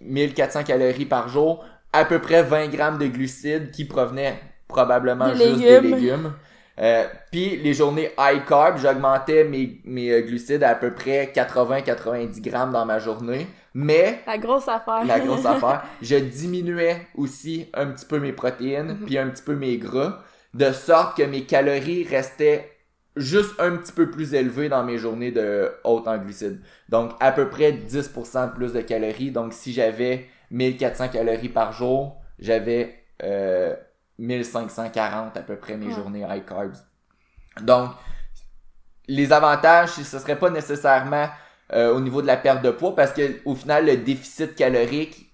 [0.00, 4.38] 1400 calories par jour, à peu près 20 grammes de glucides qui provenaient
[4.68, 6.32] probablement juste des légumes.
[6.80, 11.32] Euh, puis les journées high carb, j'augmentais mes, mes euh, glucides à, à peu près
[11.34, 13.48] 80-90 grammes dans ma journée.
[13.74, 14.20] Mais...
[14.26, 15.04] La grosse affaire.
[15.04, 15.82] La grosse affaire.
[16.00, 19.06] Je diminuais aussi un petit peu mes protéines, mhm.
[19.06, 20.22] puis un petit peu mes gras,
[20.54, 22.70] de sorte que mes calories restaient
[23.16, 26.60] juste un petit peu plus élevées dans mes journées de haute en glucides.
[26.88, 29.32] Donc à peu près 10% de plus de calories.
[29.32, 32.94] Donc si j'avais 1400 calories par jour, j'avais...
[33.24, 33.74] Euh,
[34.18, 36.76] 1540 à peu près mes journées high carbs.
[37.62, 37.90] Donc,
[39.06, 41.28] les avantages, ce serait pas nécessairement
[41.72, 45.28] euh, au niveau de la perte de poids parce que au final, le déficit calorique,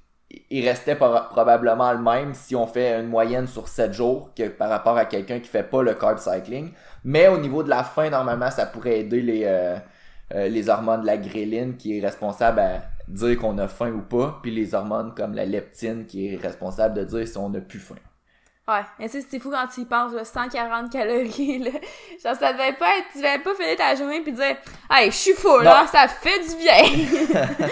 [0.51, 4.69] il restait probablement le même si on fait une moyenne sur 7 jours que par
[4.69, 6.73] rapport à quelqu'un qui fait pas le carb cycling.
[7.05, 9.77] Mais au niveau de la faim, normalement, ça pourrait aider les, euh,
[10.35, 14.01] euh, les hormones de la gréline qui est responsable à dire qu'on a faim ou
[14.01, 17.61] pas, puis les hormones comme la leptine qui est responsable de dire si on a
[17.61, 17.97] plus faim.
[18.67, 21.71] Ouais, mais tu sais, c'est fou quand tu y penses, là, 140 calories, là.
[22.25, 24.57] Genre, ça devait pas être, tu devais pas finir ta journée pis dire,
[24.91, 27.67] hey, je suis fou, là, ça fait du bien.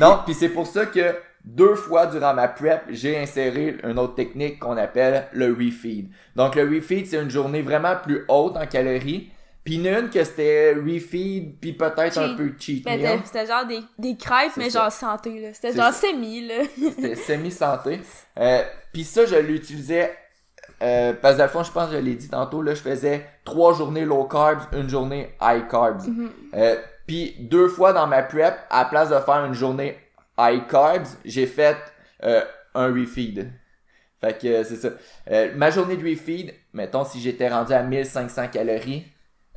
[0.00, 4.14] non, pis c'est pour ça que deux fois durant ma prep, j'ai inséré une autre
[4.14, 6.08] technique qu'on appelle le refeed.
[6.34, 9.30] Donc, le refeed, c'est une journée vraiment plus haute en calories.
[9.64, 13.20] Puis une que c'était refeed, puis peut-être un peu cheat meal.
[13.22, 15.48] C'était genre des, des crêpes, mais genre santé, là.
[15.52, 16.64] C'était genre semi, là.
[16.74, 18.00] c'était semi-santé.
[18.38, 18.62] Euh,
[18.94, 20.16] puis ça, je l'utilisais
[20.82, 23.74] euh, parce que fond, je pense que je l'ai dit tantôt, là, je faisais trois
[23.74, 26.06] journées low carbs, une journée high carbs.
[26.06, 26.30] Mhm.
[26.54, 29.96] euh, Puis deux fois dans ma prep, à la place de faire une journée
[30.38, 31.76] high carbs, j'ai fait
[32.22, 32.42] euh,
[32.74, 33.50] un refeed.
[34.20, 34.90] Fait que c'est ça.
[35.30, 39.04] Euh, ma journée de refeed, mettons si j'étais rendu à 1500 calories,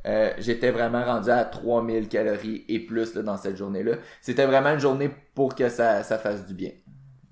[0.06, 3.92] euh, j'étais vraiment rendu à 3000 calories et plus là, dans cette journée-là.
[4.20, 6.70] C'était vraiment une journée pour que ça, ça fasse du bien.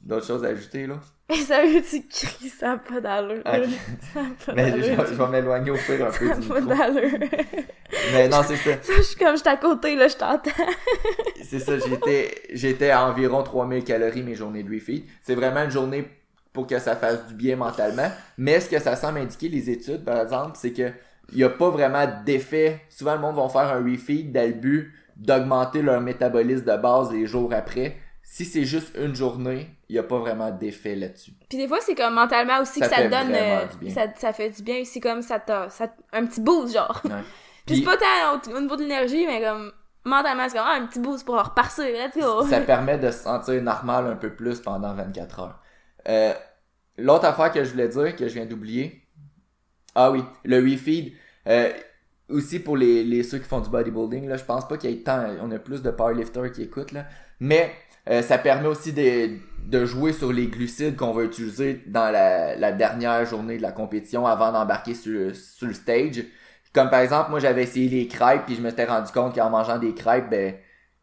[0.03, 1.01] D'autres choses à ajouter là?
[1.37, 3.43] Ça veut dire cries, ça n'a pas d'allure.
[3.45, 7.19] Ça pas Mais je, je, vais m'éloigner au fur un peu ça pas d'allure.
[8.13, 8.71] Mais non, c'est ça.
[8.97, 10.51] Je suis comme, je suis à côté, là, je t'entends.
[11.43, 15.05] c'est ça, j'étais, j'étais à environ 3000 calories mes journées de refeed.
[15.23, 16.09] C'est vraiment une journée
[16.53, 18.11] pour que ça fasse du bien mentalement.
[18.39, 20.91] Mais ce que ça semble indiquer, les études, par exemple, c'est que
[21.33, 22.81] il n'y a pas vraiment d'effet.
[22.89, 27.13] Souvent, le monde va faire un refeed dans le but d'augmenter leur métabolisme de base
[27.13, 27.97] les jours après
[28.31, 31.33] si c'est juste une journée, il n'y a pas vraiment d'effet là-dessus.
[31.49, 33.35] Puis des fois, c'est comme mentalement aussi que ça te donne.
[33.35, 34.85] Euh, ça, ça fait du bien.
[34.85, 35.69] C'est comme ça t'a.
[35.69, 37.03] Ça, un petit boost, genre.
[37.05, 37.11] Ouais.
[37.67, 39.73] Puis c'est pas tant au, niveau de l'énergie, mais comme
[40.05, 42.47] mentalement, c'est comme ah, un petit boost pour repartir, let's go.
[42.47, 45.61] Ça permet de se sentir normal un peu plus pendant 24 heures.
[46.09, 46.35] Euh,
[46.97, 49.03] L'autre affaire que je voulais dire, que je viens d'oublier.
[49.97, 51.15] Ah oui, le refeed.
[51.49, 51.73] Euh,
[52.29, 54.93] aussi pour les, les ceux qui font du bodybuilding, là, je pense pas qu'il y
[54.93, 57.07] ait tant, on a plus de powerlifters qui écoutent, là.
[57.41, 57.73] Mais
[58.09, 59.31] euh, ça permet aussi de,
[59.67, 63.73] de jouer sur les glucides qu'on va utiliser dans la, la dernière journée de la
[63.73, 66.25] compétition avant d'embarquer sur, sur le stage.
[66.73, 69.51] Comme par exemple, moi j'avais essayé les crêpes puis je me suis rendu compte qu'en
[69.51, 70.55] mangeant des crêpes, ben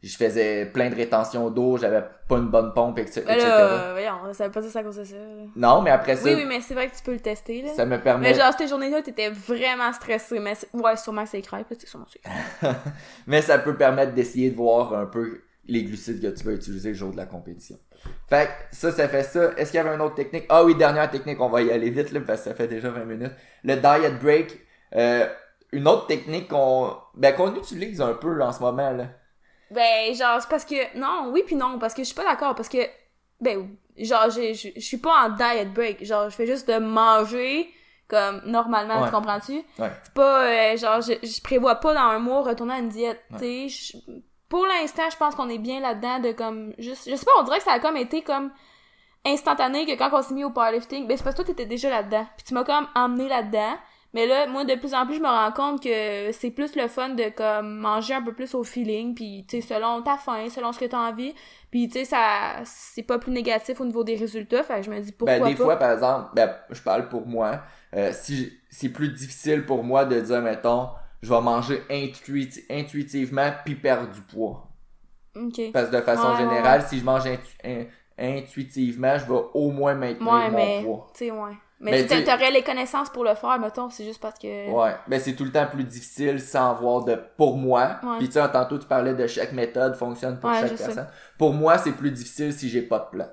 [0.04, 3.24] je faisais plein de rétention d'eau, j'avais pas une bonne pompe, etc.
[3.26, 5.16] Ben là, voyons, ça veut pas dire ça à cause de ça.
[5.56, 7.70] Non, mais après ça, Oui, oui, mais c'est vrai que tu peux le tester, là.
[7.74, 8.30] ça me permet...
[8.30, 10.40] Mais genre, cette journée-là, t'étais vraiment stressé.
[10.40, 12.06] Mais ouais, sûrement que c'est crêpes, c'est sûrement
[13.28, 16.90] mais ça peut permettre d'essayer de voir un peu les glucides que tu vas utiliser
[16.90, 17.78] le jour de la compétition.
[18.30, 19.52] Fait que ça, ça fait ça.
[19.58, 20.46] Est-ce qu'il y avait une autre technique?
[20.50, 22.90] Ah oui, dernière technique, on va y aller vite là, parce que ça fait déjà
[22.90, 23.32] 20 minutes.
[23.64, 24.58] Le diet break.
[24.96, 25.28] Euh,
[25.74, 28.92] une autre technique qu'on ben, qu'on utilise un peu en ce moment.
[28.92, 29.06] là.
[29.72, 30.98] Ben, genre, c'est parce que.
[30.98, 32.56] Non, oui, puis non, parce que je suis pas d'accord.
[32.56, 32.78] Parce que.
[33.42, 36.04] Ben, genre, je je suis pas en diet break.
[36.06, 37.70] Genre, je fais juste de manger
[38.08, 39.08] comme normalement, Ouais.
[39.10, 39.54] tu comprends-tu?
[39.80, 39.92] Ouais.
[40.04, 40.44] C'est pas.
[40.46, 43.22] euh, genre, je, je prévois pas dans un mois retourner à une diète.
[43.38, 43.98] Tu sais,
[44.50, 46.74] pour l'instant, je pense qu'on est bien là-dedans de comme.
[46.78, 48.52] Juste, je sais pas, on dirait que ça a comme été comme
[49.26, 51.90] instantané que quand on s'est mis au powerlifting, ben c'est parce que toi t'étais déjà
[51.90, 52.26] là-dedans.
[52.38, 53.74] Puis tu m'as comme emmené là-dedans.
[54.14, 56.88] Mais là, moi, de plus en plus, je me rends compte que c'est plus le
[56.88, 60.48] fun de comme manger un peu plus au feeling, puis tu sais, selon ta faim,
[60.50, 61.36] selon ce que t'as envie.
[61.72, 64.64] Puis tu sais, ça, c'est pas plus négatif au niveau des résultats.
[64.64, 65.64] Fait que je me dis pourquoi Ben, des pas.
[65.66, 67.60] fois, par exemple, ben, je parle pour moi.
[67.96, 70.90] euh, si c'est plus difficile pour moi de dire, mettons,
[71.22, 74.68] je vais manger intuiti- intuitivement puis perdre du poids.
[75.74, 77.86] Parce que de façon Ouais, générale, si je mange intu- in-
[78.18, 80.82] intuitivement, je vais au moins maintenir Ouais, mon mais.
[80.84, 81.08] poids.
[81.14, 81.52] Tu sais, ouais.
[81.80, 84.40] Mais, Mais tu sais, tu- t'aurais les connaissances pour le faire, mettons, c'est juste parce
[84.40, 84.72] que.
[84.72, 88.00] Ouais, mais c'est tout le temps plus difficile sans voir de pour moi.
[88.18, 90.86] Puis tu sais, tantôt tu parlais de chaque méthode fonctionne pour chaque sais.
[90.86, 91.08] personne.
[91.38, 93.28] Pour moi, c'est plus difficile si j'ai pas de plan.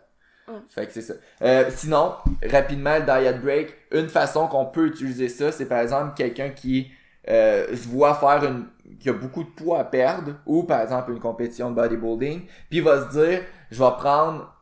[0.69, 1.15] Fait que c'est ça.
[1.41, 2.17] Euh, sinon,
[2.47, 6.91] rapidement, le diet break, une façon qu'on peut utiliser ça, c'est par exemple quelqu'un qui
[7.29, 8.67] euh, se voit faire une
[9.01, 12.79] qui a beaucoup de poids à perdre ou par exemple une compétition de bodybuilding, puis
[12.79, 14.55] il va se dire je vais prendre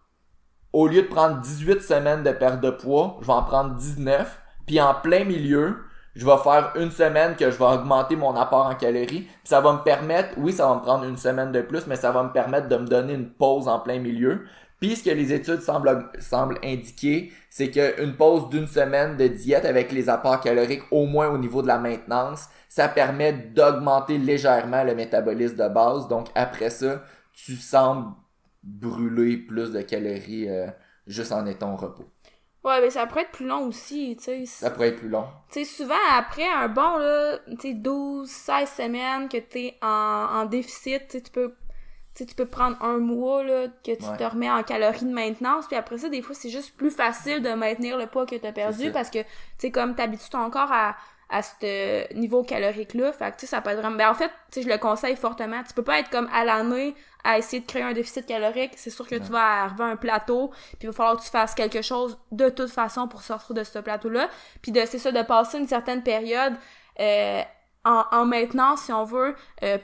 [0.73, 4.41] au lieu de prendre 18 semaines de perte de poids, je vais en prendre 19,
[4.67, 5.77] puis en plein milieu,
[6.15, 9.61] je vais faire une semaine que je vais augmenter mon apport en calories, puis ça
[9.61, 12.23] va me permettre, oui, ça va me prendre une semaine de plus, mais ça va
[12.23, 14.47] me permettre de me donner une pause en plein milieu.
[14.83, 19.65] Puis ce que les études semblent, semblent indiquer, c'est qu'une pause d'une semaine de diète
[19.65, 24.83] avec les apports caloriques, au moins au niveau de la maintenance, ça permet d'augmenter légèrement
[24.83, 26.09] le métabolisme de base.
[26.09, 28.13] Donc après ça, tu sembles
[28.65, 30.67] brûler plus de calories euh,
[31.07, 32.11] juste en étant au repos.
[32.65, 34.47] Ouais, mais ça pourrait être plus long aussi, tu sais.
[34.47, 35.27] Ça pourrait être plus long.
[35.51, 39.89] Tu sais, souvent, après un bon, là, tu sais, 12, 16 semaines que t'es en,
[39.89, 41.62] en déficit, tu tu peux, tu
[42.15, 44.17] sais, tu peux prendre un mois, là, que tu Ouais.
[44.17, 47.43] te remets en calories de maintenance, puis après ça, des fois, c'est juste plus facile
[47.43, 49.27] de maintenir le poids que t'as C'est perdu, parce que, tu
[49.59, 50.97] sais, comme t'habitues ton corps à,
[51.31, 53.97] à ce niveau calorique-là, fait que, tu sais, ça peut être vraiment...
[53.97, 55.63] Ben, en fait, tu sais, je le conseille fortement.
[55.67, 56.95] Tu peux pas être comme à l'année
[57.25, 58.73] à essayer de créer un déficit calorique.
[58.77, 61.31] C'est sûr que tu vas arriver à un plateau, puis il va falloir que tu
[61.31, 64.29] fasses quelque chose de toute façon pour sortir de ce plateau-là.
[64.61, 66.55] Puis de, c'est ça, de passer une certaine période
[67.01, 67.41] euh,
[67.85, 69.35] en, en maintenance, si on veut.
[69.63, 69.79] Euh,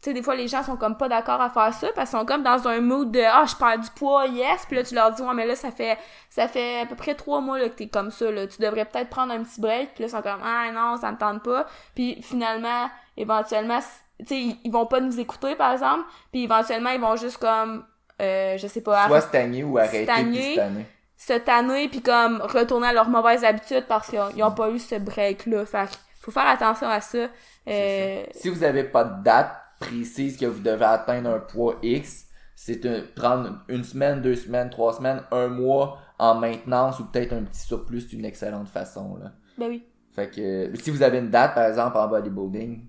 [0.00, 2.18] tu sais, des fois, les gens sont comme pas d'accord à faire ça, parce qu'ils
[2.18, 4.94] sont comme dans un mood de «Ah, je perds du poids, yes!» Puis là, tu
[4.94, 5.98] leur dis «Ouais, mais là, ça fait
[6.30, 8.46] ça fait à peu près trois mois là, que t'es comme ça, là.
[8.46, 11.10] Tu devrais peut-être prendre un petit break.» Puis là, ils sont comme «Ah, non, ça
[11.10, 13.80] me tente pas.» Puis finalement, éventuellement,
[14.20, 16.04] tu sais, ils, ils vont pas nous écouter, par exemple.
[16.32, 17.84] Puis éventuellement, ils vont juste comme...
[18.20, 20.54] Euh, je sais pas, Soit stagner ou arrêter Stagner.
[20.56, 20.84] puis
[21.16, 24.70] se tanner puis comme retourner à leurs mauvaises habitudes parce qu'ils ont, ils ont pas
[24.70, 25.88] eu ce break là fait
[26.20, 27.26] faut faire attention à ça
[27.68, 32.26] euh, Si vous n'avez pas de date précise que vous devez atteindre un poids X,
[32.54, 32.80] c'est
[33.14, 37.60] prendre une semaine, deux semaines, trois semaines, un mois en maintenance ou peut-être un petit
[37.60, 39.16] surplus, c'est une excellente façon.
[39.16, 39.32] Là.
[39.56, 42.88] ben oui Fait que si vous avez une date, par exemple, en bodybuilding,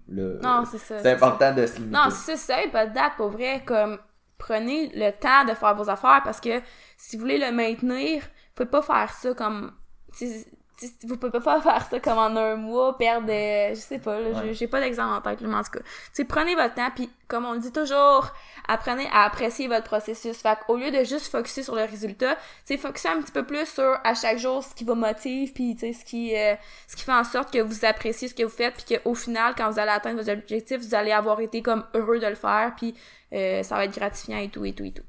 [0.65, 1.95] c'est ça important de se limiter.
[1.95, 3.99] non c'est ça ça pas de date pour vrai comme
[4.39, 6.61] prenez le temps de faire vos affaires parce que
[6.97, 9.71] si vous voulez le maintenir vous pouvez pas faire ça comme
[11.03, 14.53] vous pouvez pas faire ça comme en un mois, perdre, euh, je sais pas, Ouais.
[14.53, 15.79] j'ai pas d'exemple en tête, là, mais en tout cas.
[16.13, 18.31] Tu prenez votre temps, puis comme on le dit toujours,
[18.67, 20.37] apprenez à apprécier votre processus.
[20.37, 23.65] Fait qu'au lieu de juste focuser sur le résultat, tu sais, un petit peu plus
[23.67, 26.55] sur à chaque jour ce qui vous motive, puis tu sais, ce qui, euh,
[26.87, 29.53] ce qui fait en sorte que vous appréciez ce que vous faites, puis qu'au final,
[29.57, 32.73] quand vous allez atteindre vos objectifs, vous allez avoir été comme heureux de le faire,
[32.77, 32.95] puis
[33.33, 35.03] euh, ça va être gratifiant et tout, et tout, et tout.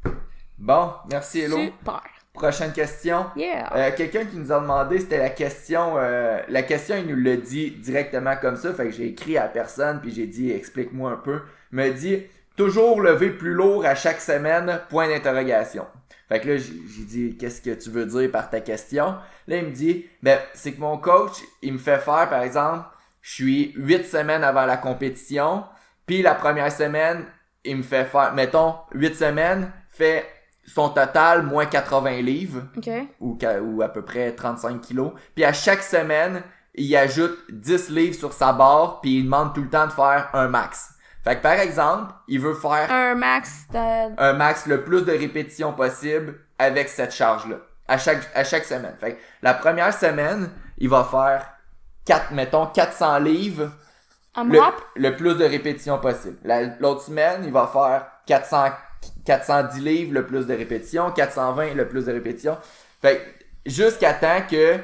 [0.58, 1.56] Bon, merci Hello.
[1.56, 2.02] Super.
[2.32, 3.26] Prochaine question.
[3.36, 3.74] Yeah.
[3.74, 7.36] Euh, Quelqu'un qui nous a demandé, c'était la question, euh, la question, il nous l'a
[7.36, 11.16] dit directement comme ça, fait que j'ai écrit à personne, puis j'ai dit, explique-moi un
[11.16, 11.40] peu.
[11.72, 12.22] Il m'a dit,
[12.56, 15.86] toujours lever plus lourd à chaque semaine, point d'interrogation.
[16.28, 19.16] Fait que là, j'ai dit, qu'est-ce que tu veux dire par ta question?
[19.48, 22.84] Là, il me dit, ben, c'est que mon coach, il me fait faire, par exemple,
[23.22, 25.64] je suis 8 semaines avant la compétition,
[26.06, 27.24] puis la première semaine,
[27.64, 30.24] il me fait faire, mettons, 8 semaines, fait
[30.66, 32.88] son total moins 80 livres, OK.
[33.20, 35.12] ou, à peu près 35 kilos.
[35.34, 36.42] Puis à chaque semaine,
[36.74, 40.28] il ajoute 10 livres sur sa barre, puis il demande tout le temps de faire
[40.32, 40.90] un max.
[41.24, 44.20] Fait que par exemple, il veut faire Un max de...
[44.20, 47.56] un max le plus de répétitions possible avec cette charge-là.
[47.88, 48.94] À chaque, à chaque semaine.
[49.00, 51.44] Fait que la première semaine, il va faire
[52.06, 53.70] 4, mettons, 400 livres,
[54.36, 54.60] Un le,
[54.96, 56.38] le plus de répétitions possible.
[56.44, 58.66] La- L'autre semaine, il va faire 400,
[59.34, 62.56] 410 livres, le plus de répétitions, 420, le plus de répétitions.
[63.00, 63.16] Fait
[63.64, 64.78] que jusqu'à temps que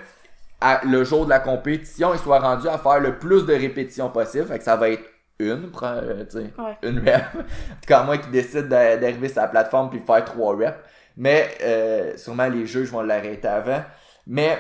[0.61, 4.09] à- le jour de la compétition, il soit rendu à faire le plus de répétitions
[4.11, 4.47] possible.
[4.47, 5.03] Fait que ça va être
[5.39, 6.25] une, euh,
[6.59, 6.79] Ouais.
[6.83, 7.25] une rep.
[7.35, 10.79] en tout cas, moi qui décide d'a- d'arriver sur la plateforme puis faire trois reps.
[11.17, 13.83] Mais euh, sûrement les juges vont l'arrêter avant.
[14.29, 14.59] Mais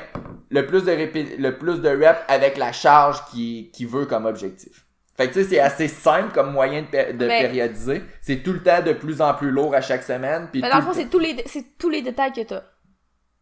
[0.50, 0.92] le plus de
[1.38, 4.85] le plus de reps avec la charge qu'il qui veut comme objectif.
[5.16, 8.02] Fait que tu sais, c'est assez simple comme moyen de, pé- de Mais- périodiser.
[8.20, 10.48] C'est tout le temps de plus en plus lourd à chaque semaine.
[10.52, 12.62] Puis Mais dans le fond, c'est tous les, c'est tous les détails que t'as.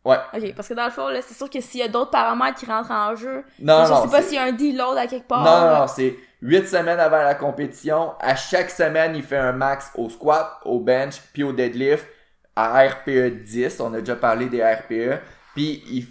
[0.04, 0.18] Ouais.
[0.34, 2.58] OK, parce que dans le fond, là, c'est sûr que s'il y a d'autres paramètres
[2.58, 5.06] qui rentrent en jeu, Non, je non, sais pas s'il y a un deload à
[5.06, 5.42] quelque part.
[5.42, 8.12] Non, non, non, c'est 8 semaines avant la compétition.
[8.20, 12.06] À chaque semaine, il fait un max au squat, au bench, puis au deadlift,
[12.54, 13.80] à RPE 10.
[13.80, 15.20] On a déjà parlé des RPE.
[15.54, 16.06] Puis il,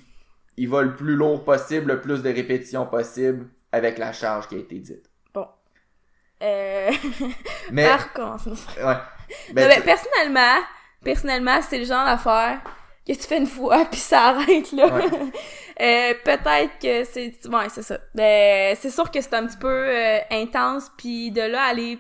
[0.58, 4.56] il va le plus lourd possible, le plus de répétitions possible avec la charge qui
[4.56, 5.06] a été dite.
[6.42, 6.92] Euh...
[7.72, 8.50] Mais, par contre.
[8.50, 8.84] ouais.
[8.84, 10.60] Non, Ben, mais tu- personnellement,
[11.04, 12.60] personnellement, c'est le genre d'affaire
[13.08, 14.88] que tu fais une fois puis ça arrête là.
[14.88, 15.06] Ouais.
[15.82, 17.98] Euh, peut-être que c'est ouais, c'est ça.
[18.14, 21.98] Ben, c'est sûr que c'est un petit peu euh, intense puis de là aller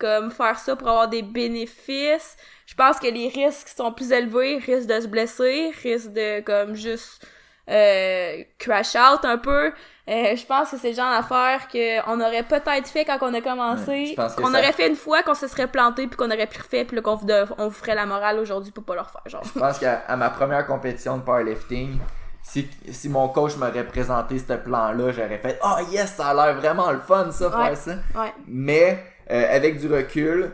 [0.00, 4.58] comme faire ça pour avoir des bénéfices, je pense que les risques sont plus élevés,
[4.58, 7.24] risque de se blesser, risque de comme juste
[7.68, 9.72] euh, crash out un peu.
[10.08, 13.32] Euh, je pense que c'est le genre d'affaire qu'on aurait peut-être fait quand on a
[13.32, 16.30] Ouais, commencé, que qu'on ça- aurait fait une fois, qu'on se serait planté puis qu'on
[16.30, 17.18] aurait pu refait puis qu'on
[17.58, 19.42] on vous ferait la morale aujourd'hui pour pas le refaire genre.
[19.52, 21.98] Je pense qu'à ma première compétition de powerlifting,
[22.40, 26.54] si, si mon coach m'aurait présenté ce plan-là, j'aurais fait Oh yes, ça a l'air
[26.56, 27.66] vraiment le fun ça, Ouais.
[27.74, 27.92] faire ça.
[28.20, 28.32] Ouais.
[28.46, 29.02] Mais
[29.32, 30.52] euh, avec du recul,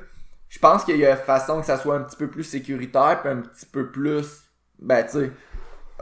[0.48, 3.30] je pense qu'il y a façon que ça soit un petit peu plus sécuritaire, puis
[3.30, 4.44] un petit peu plus,
[4.78, 5.30] ben tu sais,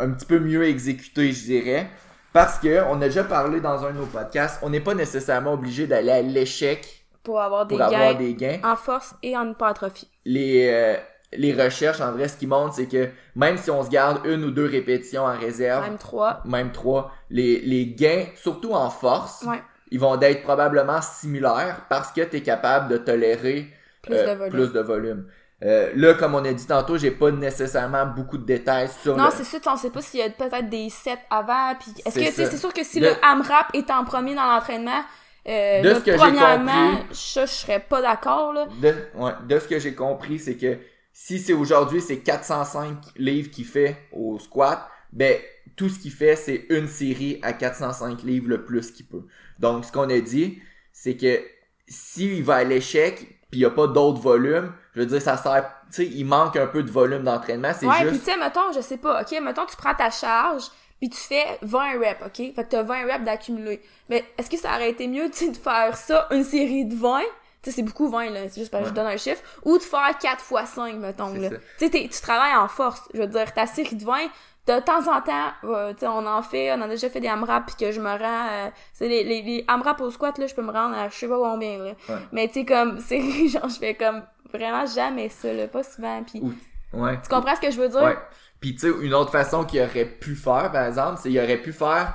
[0.00, 1.86] un petit peu mieux exécuté, je dirais.
[2.32, 5.54] Parce que on a déjà parlé dans un de nos podcasts, on n'est pas nécessairement
[5.54, 8.58] obligé d'aller à l'échec Pour avoir des pour avoir gains des gains.
[8.62, 10.08] en force et en hypertrophie.
[10.24, 10.96] Les, euh,
[11.32, 14.44] les recherches, en vrai, ce qui montrent, c'est que même si on se garde une
[14.44, 16.42] ou deux répétitions en réserve, Même 3.
[16.44, 19.60] même trois, les, les gains, surtout en force, Ouais.
[19.90, 23.66] ils vont être probablement similaires parce que tu es capable de tolérer
[24.02, 25.26] Plus euh, de plus de volume.
[25.62, 29.26] Euh, là, comme on a dit tantôt, j'ai pas nécessairement beaucoup de détails sur Non,
[29.26, 29.30] le...
[29.30, 32.30] c'est sais, on sait pas s'il y a peut-être des sets avant, puis est-ce que,
[32.50, 35.02] c'est sûr que si De- le AMRAP est en premier dans l'entraînement,
[35.46, 38.66] euh, De là, ce que j'ai premièrement, compris- ça, je serais pas d'accord, là.
[38.80, 40.78] de, ouais, de ce que j'ai compris, c'est que
[41.12, 45.36] si c'est aujourd'hui, c'est 405 livres qu'il fait au squat, ben,
[45.76, 49.26] tout ce qu'il fait, c'est une série à 405 livres le plus qu'il peut.
[49.58, 50.60] Donc, ce qu'on a dit,
[50.92, 51.42] c'est que
[51.86, 55.36] s'il va à l'échec, puis il n'y a pas d'autres volumes, je veux dire, ça
[55.36, 58.24] sert, tu sais, il manque un peu de volume d'entraînement, c'est Ouais, puis juste...
[58.24, 60.64] tu sais, mettons, je sais pas, ok, mettons, tu prends ta charge,
[61.00, 62.36] puis tu fais 20 reps, ok?
[62.36, 63.80] Fait que t'as 20 reps d'accumuler.
[64.08, 67.20] Mais est-ce que ça aurait été mieux, tu de faire ça, une série de 20?
[67.62, 68.96] Tu sais, c'est beaucoup 20, là, c'est juste parce que je Ouais.
[69.02, 69.42] donne un chiffre.
[69.64, 71.50] Ou de faire 4 fois 5, mettons, là.
[71.78, 73.02] Tu sais, tu travailles en force.
[73.12, 74.28] Je veux dire, ta série de 20,
[74.66, 77.28] de temps en temps, euh, tu sais, on en fait, on a déjà fait des
[77.28, 80.46] AMRAP puis que je me rends, euh, c'est les, les, les AMRAP au squat, là,
[80.46, 81.92] je peux me rendre à je sais pas combien, là.
[82.08, 82.14] Ouais.
[82.32, 86.22] Mais tu sais, comme, c'est genre, je fais comme, vraiment jamais ça, là, pas souvent,
[86.22, 86.52] puis Ou-
[86.92, 87.20] Ouais.
[87.22, 88.02] tu comprends ce que je veux dire?
[88.02, 88.18] Ouais.
[88.60, 91.62] Puis tu sais, une autre façon qu'il aurait pu faire, par exemple, c'est qu'il aurait
[91.62, 92.14] pu faire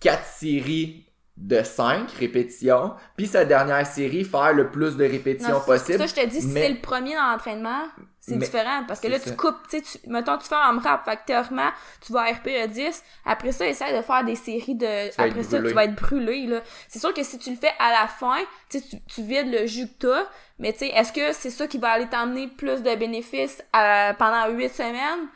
[0.00, 5.60] quatre séries de 5 répétitions, puis sa dernière série faire le plus de répétitions Non,
[5.60, 5.98] possible.
[5.98, 7.82] Ça, je te dis, si mais- c'est le premier dans l'entraînement,
[8.20, 8.84] c'est Mais- différent.
[8.86, 11.70] Parce que là, tu coupes, tu sais, mettons, tu fais un AMRAP, fait que théoriquement,
[12.06, 15.56] tu vas à RPE 10, après ça, essaie de faire des séries de, après ça,
[15.58, 15.68] brûlé.
[15.70, 16.60] tu vas être brûlé, là.
[16.88, 18.38] C'est sûr que si tu le fais à la fin,
[18.70, 20.22] tu tu, vides le jus que t'as,
[20.60, 24.14] mais tu sais, est-ce que c'est ça qui va aller t'emmener plus de bénéfices à-
[24.18, 25.26] pendant 8 semaines?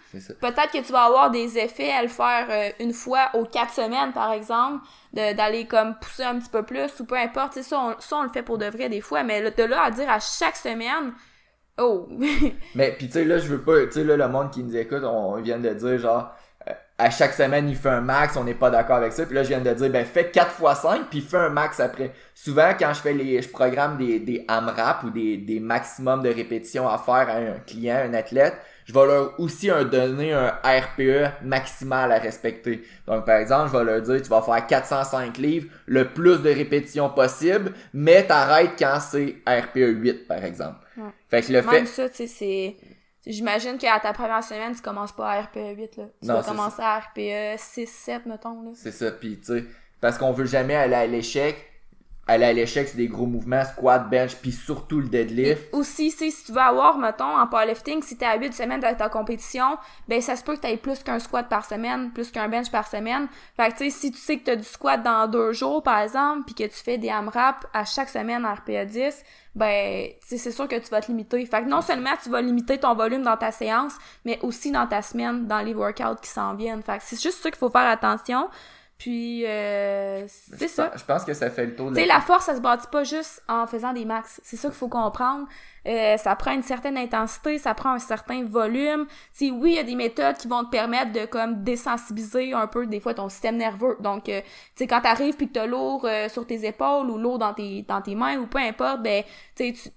[0.40, 3.74] Peut-être que tu vas avoir des effets à le faire euh, une fois aux quatre
[3.74, 7.60] semaines, par exemple, d'aller comme pousser un petit peu plus ou peu importe.
[7.62, 9.90] Ça, on, ça, on le fait pour de vrai des fois, mais de là à
[9.90, 11.12] dire à chaque semaine,
[11.78, 12.08] oh,
[12.74, 14.76] Mais puis tu sais là, je veux pas, tu sais là le monde qui nous
[14.76, 16.34] écoute, on vient de dire genre
[17.00, 19.24] à chaque semaine, il fait un max, on n'est pas d'accord avec ça.
[19.24, 21.78] Puis là, je viens de dire, ben, fais 4 fois 5, puis fais un max
[21.78, 22.12] après.
[22.34, 26.28] Souvent, quand je fais les, je programme des, des AMRAP ou des, des maximums de
[26.28, 28.54] répétitions à faire à un client, un athlète,
[28.88, 32.82] je vais leur aussi un, donner un RPE maximal à respecter.
[33.06, 36.48] Donc, par exemple, je vais leur dire, tu vas faire 405 livres, le plus de
[36.48, 40.78] répétitions possible, mais t'arrêtes quand c'est RPE 8, par exemple.
[41.28, 41.86] Fait que le Même fait...
[41.86, 42.76] ça, tu sais, c'est
[43.26, 46.04] J'imagine qu'à ta première semaine, tu commences pas à RPE 8, là.
[46.22, 48.70] Tu vas commencer à RPE 6, 7, mettons, là.
[48.74, 49.64] C'est ça, pis tu sais,
[50.00, 51.56] parce qu'on veut jamais aller à l'échec.
[52.30, 55.72] Aller à l'échec, c'est des gros mouvements, squat, bench, puis surtout le deadlift.
[55.72, 59.08] aussi, si tu veux avoir, mettons, en powerlifting, si t'es à 8 semaines de ta
[59.08, 62.70] compétition, ben ça se peut que t'aies plus qu'un squat par semaine, plus qu'un bench
[62.70, 63.28] par semaine.
[63.56, 66.00] Fait que tu sais, si tu sais que t'as du squat dans deux jours, par
[66.00, 70.50] exemple, puis que tu fais des AMRAP à chaque semaine en RPE 10, ben c'est
[70.50, 71.44] sûr que tu vas te limiter.
[71.46, 74.86] Fait que non seulement tu vas limiter ton volume dans ta séance, mais aussi dans
[74.86, 76.82] ta semaine, dans les workouts qui s'en viennent.
[76.82, 78.48] Fait que c'est juste ça qu'il faut faire attention.
[78.98, 80.90] Puis, euh, c'est ça.
[80.96, 82.06] Je pense que ça fait le tour de la...
[82.06, 84.40] la force, ça se bâtit pas juste en faisant des max.
[84.42, 85.46] C'est ça qu'il faut comprendre.
[85.86, 89.06] Euh, ça prend une certaine intensité, ça prend un certain volume.
[89.32, 92.66] T'sais, oui, il y a des méthodes qui vont te permettre de comme désensibiliser un
[92.66, 93.96] peu des fois ton système nerveux.
[94.00, 97.18] Donc, euh, tu sais, quand t'arrives puis que t'as lourd euh, sur tes épaules ou
[97.18, 99.22] lourd dans tes, dans tes mains ou peu importe, ben,
[99.54, 99.92] tu sais,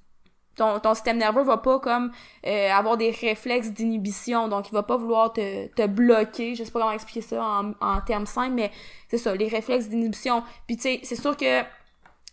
[0.56, 2.12] ton, ton système nerveux va pas comme
[2.46, 6.56] euh, avoir des réflexes d'inhibition, donc il va pas vouloir te, te bloquer.
[6.56, 8.72] Je sais pas comment expliquer ça en, en termes simples, mais
[9.10, 10.44] c'est ça, les réflexes d'inhibition.
[10.68, 11.64] Puis tu sais, c'est sûr que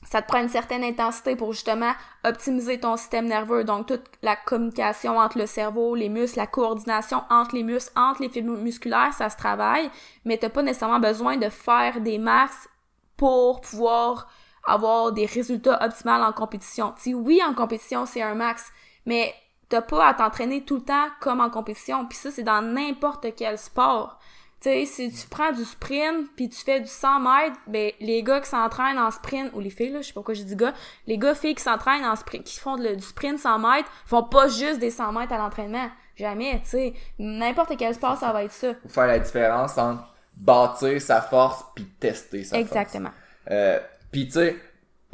[0.04, 1.92] ça te prend une certaine intensité pour justement
[2.24, 3.64] optimiser ton système nerveux.
[3.64, 8.22] Donc, toute la communication entre le cerveau, les muscles, la coordination entre les muscles, entre
[8.22, 9.90] les fibres musculaires, ça se travaille,
[10.24, 12.68] mais t'as pas nécessairement besoin de faire des masses
[13.16, 14.28] pour pouvoir
[14.68, 16.94] avoir des résultats optimaux en compétition.
[16.96, 18.64] Si oui, en compétition, c'est un max,
[19.06, 19.34] mais
[19.68, 22.06] t'as pas à t'entraîner tout le temps comme en compétition.
[22.06, 24.18] Puis ça, c'est dans n'importe quel sport.
[24.60, 28.24] Tu sais, si tu prends du sprint puis tu fais du 100 mètres, ben les
[28.24, 30.56] gars qui s'entraînent en sprint ou les filles là, je sais pas pourquoi j'ai dit
[30.56, 30.74] gars,
[31.06, 34.48] les gars filles qui s'entraînent en sprint, qui font du sprint 100 mètres, font pas
[34.48, 38.50] juste des 100 mètres à l'entraînement, jamais, tu sais, n'importe quel sport ça va être
[38.50, 38.74] ça.
[38.82, 40.02] Faut faire la différence entre
[40.34, 43.10] bâtir sa force puis tester sa Exactement.
[43.10, 43.52] force.
[43.52, 43.78] Euh,
[44.10, 44.56] puis tu sais,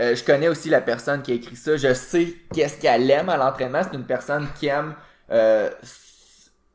[0.00, 1.76] euh, je connais aussi la personne qui a écrit ça.
[1.76, 3.82] Je sais qu'est-ce qu'elle aime à l'entraînement.
[3.82, 4.94] C'est une personne qui aime
[5.30, 5.70] euh,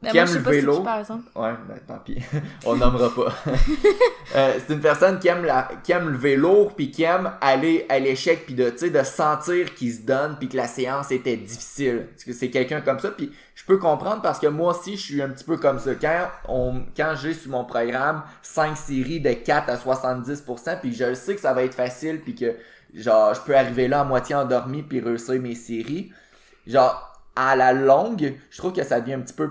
[0.08, 0.78] qui aime le vélo.
[0.78, 1.24] Qui, par exemple.
[1.36, 2.22] Ouais, ben tant pis.
[2.66, 3.34] On nommera pas.
[4.36, 7.86] euh, c'est une personne qui aime la qui aime le vélo puis qui aime aller
[7.90, 11.12] à l'échec puis de tu sais de sentir qu'il se donne puis que la séance
[11.12, 12.08] était difficile.
[12.12, 15.02] Parce que c'est quelqu'un comme ça puis je peux comprendre parce que moi aussi je
[15.02, 15.94] suis un petit peu comme ça.
[15.96, 21.14] Quand on quand j'ai sur mon programme 5 séries de 4 à 70% puis je
[21.14, 22.56] sais que ça va être facile puis que
[22.94, 26.14] genre je peux arriver là à moitié endormi puis réussir mes séries.
[26.66, 29.50] Genre à la longue, je trouve que ça devient un petit peu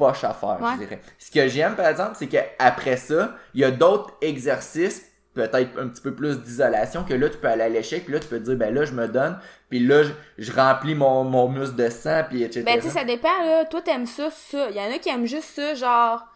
[0.00, 1.00] poche à faire, je dirais.
[1.18, 5.88] Ce que j'aime, par exemple, c'est qu'après ça, il y a d'autres exercices, peut-être un
[5.88, 8.38] petit peu plus d'isolation, que là, tu peux aller à l'échec, puis là, tu peux
[8.38, 10.02] te dire, ben là, je me donne, puis là,
[10.38, 12.62] je, remplis mon, mon muscle de sang, puis etc.
[12.64, 13.66] Ben, tu sais, ça dépend, là.
[13.66, 14.70] Toi, t'aimes ça, ça.
[14.70, 16.26] Il y en a qui aiment juste ça, genre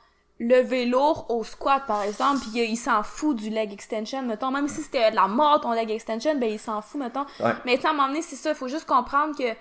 [0.41, 4.67] lever lourd au squat par exemple puis il s'en fout du leg extension mettons même
[4.67, 7.25] si c'était de la mort ton leg extension ben il s'en fout mettons
[7.65, 9.57] mais tu à un moment donné c'est ça il faut juste comprendre que tu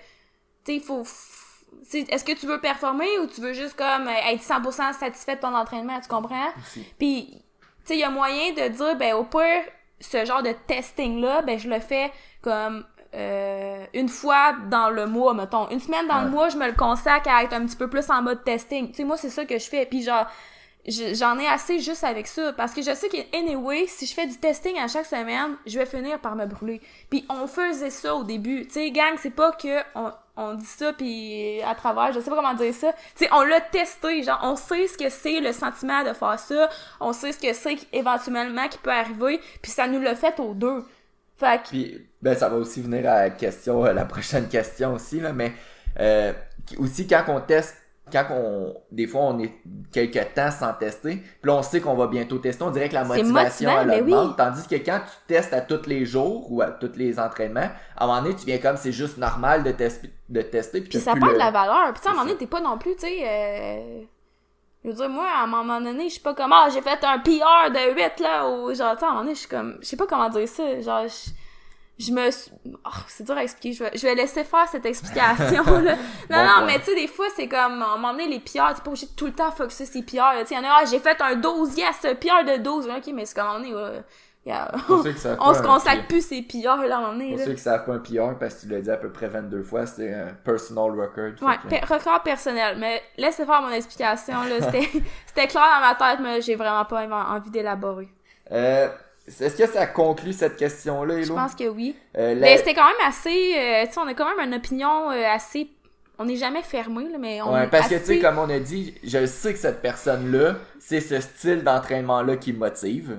[0.66, 1.04] sais il faut
[1.92, 5.40] est-ce que tu veux performer ou tu veux juste comme euh, être 100% satisfait de
[5.40, 6.48] ton entraînement, tu comprends?
[6.98, 7.36] Puis, tu
[7.84, 9.62] sais, il y a moyen de dire, ben au pire,
[10.00, 12.84] ce genre de testing-là, ben je le fais comme
[13.14, 15.68] euh, une fois dans le mois, mettons.
[15.70, 18.10] Une semaine dans le mois, je me le consacre à être un petit peu plus
[18.10, 18.88] en mode testing.
[18.88, 19.86] Tu sais, moi, c'est ça que je fais.
[19.86, 20.26] Puis genre,
[20.86, 24.26] j'en ai assez juste avec ça parce que je sais que anyway si je fais
[24.26, 28.14] du testing à chaque semaine je vais finir par me brûler puis on faisait ça
[28.14, 32.12] au début tu sais gang c'est pas que on, on dit ça puis à travers
[32.12, 32.92] je sais pas comment dire ça.
[33.14, 36.38] Tu sais on l'a testé genre on sait ce que c'est le sentiment de faire
[36.38, 36.68] ça
[37.00, 40.54] on sait ce que c'est éventuellement qui peut arriver puis ça nous l'a fait aux
[40.54, 40.84] deux.
[41.36, 41.68] Fait que...
[41.68, 45.32] puis ben ça va aussi venir à la question euh, la prochaine question aussi là
[45.32, 45.52] mais
[46.00, 46.32] euh,
[46.78, 47.76] aussi quand on teste
[48.14, 49.52] quand on des fois on est
[49.92, 52.94] quelques temps sans tester, puis là on sait qu'on va bientôt tester, on dirait que
[52.94, 56.70] la motivation elle augmente, tandis que quand tu testes à tous les jours ou à
[56.70, 60.10] tous les entraînements, à un moment donné tu viens comme c'est juste normal de, tester
[60.28, 61.92] de tester puis, ça perd de la valeur.
[61.92, 64.02] Puis à un moment donné t'es pas non plus tu sais euh...
[64.84, 67.02] je veux dire moi à un moment donné je sais pas comment ah, j'ai fait
[67.02, 69.86] un PR de 8 là ou genre à un moment donné je suis comme je
[69.86, 71.30] sais pas comment dire ça, genre je
[72.12, 72.28] me
[72.84, 75.94] oh, c'est dur à expliquer je vais, je vais laisser faire cette explication là
[76.30, 78.88] non non mais tu sais des fois c'est comme moment donné les pierres t'es pas
[78.88, 80.98] obligé de tout le temps focuser ces pierres tu sais y en a ah j'ai
[80.98, 84.00] fait un 12 yes pierre de 12 ok mais c'est comme un moment donné
[84.46, 84.70] Yeah.
[85.40, 87.44] On se consacre plus ces pilleurs là, on est Pour là.
[87.46, 89.62] ceux qui savent pas un PR, parce que tu l'as dit à peu près 22
[89.62, 91.32] fois, c'est un personal record.
[91.40, 92.76] Ouais, que- record personnel.
[92.78, 94.70] Mais laissez faire mon explication, là.
[94.70, 98.08] C'était, clair dans ma tête, mais j'ai vraiment pas en- envie d'élaborer.
[98.52, 98.88] Euh,
[99.26, 101.96] Est-ce que ça conclut cette question-là, Je pense que oui.
[102.16, 104.54] Euh, la- Mais c'était quand même assez, euh, tu sais, on a quand même une
[104.54, 105.70] opinion euh, assez,
[106.18, 108.50] on n'est jamais fermé, là, mais on Ouais, est parce que, tu sais, comme on
[108.50, 113.18] a dit, je sais que cette personne-là, c'est ce style d'entraînement-là qui motive.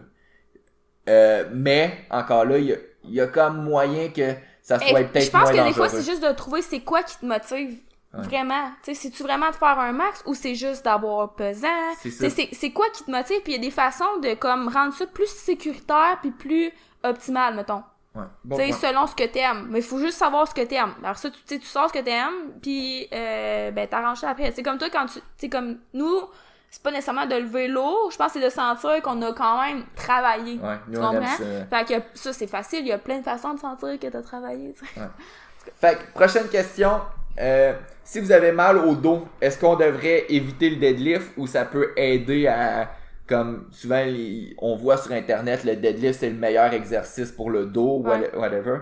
[1.10, 2.78] Euh, mais, encore là, il y
[3.16, 4.34] y a comme moyen que
[4.64, 6.80] ça Eh, soit peut-être je pense moins que des fois, c'est juste de trouver c'est
[6.80, 7.78] quoi qui te motive.
[8.16, 8.24] Ouais.
[8.24, 8.70] Vraiment.
[8.84, 11.68] Tu sais, c'est-tu vraiment de faire un max ou c'est juste d'avoir pesant?
[12.02, 13.42] C'est quoi qui te motive?
[13.44, 16.72] Puis il y a des façons de comme rendre ça plus sécuritaire puis plus
[17.04, 17.84] optimal, mettons.
[18.16, 18.24] Ouais.
[18.46, 18.90] Bon tu sais, point.
[18.90, 19.68] selon ce que t'aimes.
[19.70, 20.94] Mais il faut juste savoir ce que t'aimes.
[21.04, 24.30] Alors ça, tu tu sais, tu sors ce que t'aimes, puis euh, ben t'arranges ça
[24.30, 24.54] après.
[24.56, 26.22] C'est comme toi quand tu, tu sais comme nous,
[26.72, 28.10] c'est pas nécessairement de lever lourd.
[28.12, 30.58] Je pense que c'est de sentir qu'on a quand même travaillé.
[30.60, 31.26] Ouais, Tu comprends?
[31.26, 31.44] ça.
[31.70, 32.80] Fait que ça c'est facile.
[32.80, 34.74] Il y a plein de façons de sentir que t'as travaillé.
[34.74, 35.02] tu sais.
[35.82, 37.02] Fait que, prochaine question.
[37.40, 37.74] Euh,
[38.04, 41.92] si vous avez mal au dos, est-ce qu'on devrait éviter le deadlift ou ça peut
[41.98, 42.90] aider à,
[43.28, 44.04] comme souvent
[44.60, 48.32] on voit sur internet, le deadlift c'est le meilleur exercice pour le dos, Ouais.
[48.36, 48.78] whatever.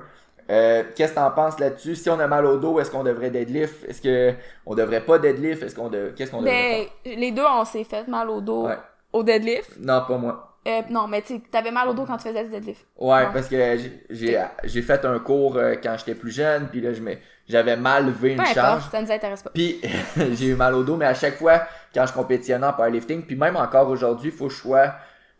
[0.51, 1.95] Euh, Qu'est-ce que t'en penses là-dessus?
[1.95, 3.85] Si on a mal au dos, est-ce qu'on devrait deadlift?
[3.87, 4.33] Est-ce que
[4.65, 5.63] on devrait pas deadlift?
[5.63, 6.13] Est-ce qu'on de...
[6.15, 8.77] qu'est-ce qu'on devrait Ben, les deux, on s'est fait mal au dos Ouais.
[9.13, 9.71] au deadlift.
[9.73, 9.81] faire?
[9.81, 10.49] Non, pas moi.
[10.67, 12.85] Euh, non, mais tu sais, t'avais mal au dos quand tu faisais du deadlift.
[12.97, 13.29] Ouais, Non.
[13.33, 13.77] parce que
[14.09, 17.15] j'ai fait un cours euh, quand j'étais plus jeune, puis là je me-
[17.47, 18.77] j'avais mal levé une Peu charge.
[18.85, 19.49] importe, ça nous intéresse pas.
[19.53, 19.81] Puis
[20.33, 21.63] j'ai eu mal au dos, mais à chaque fois
[21.93, 24.93] quand je compétitionnais en powerlifting, puis même encore aujourd'hui, il faut que je sois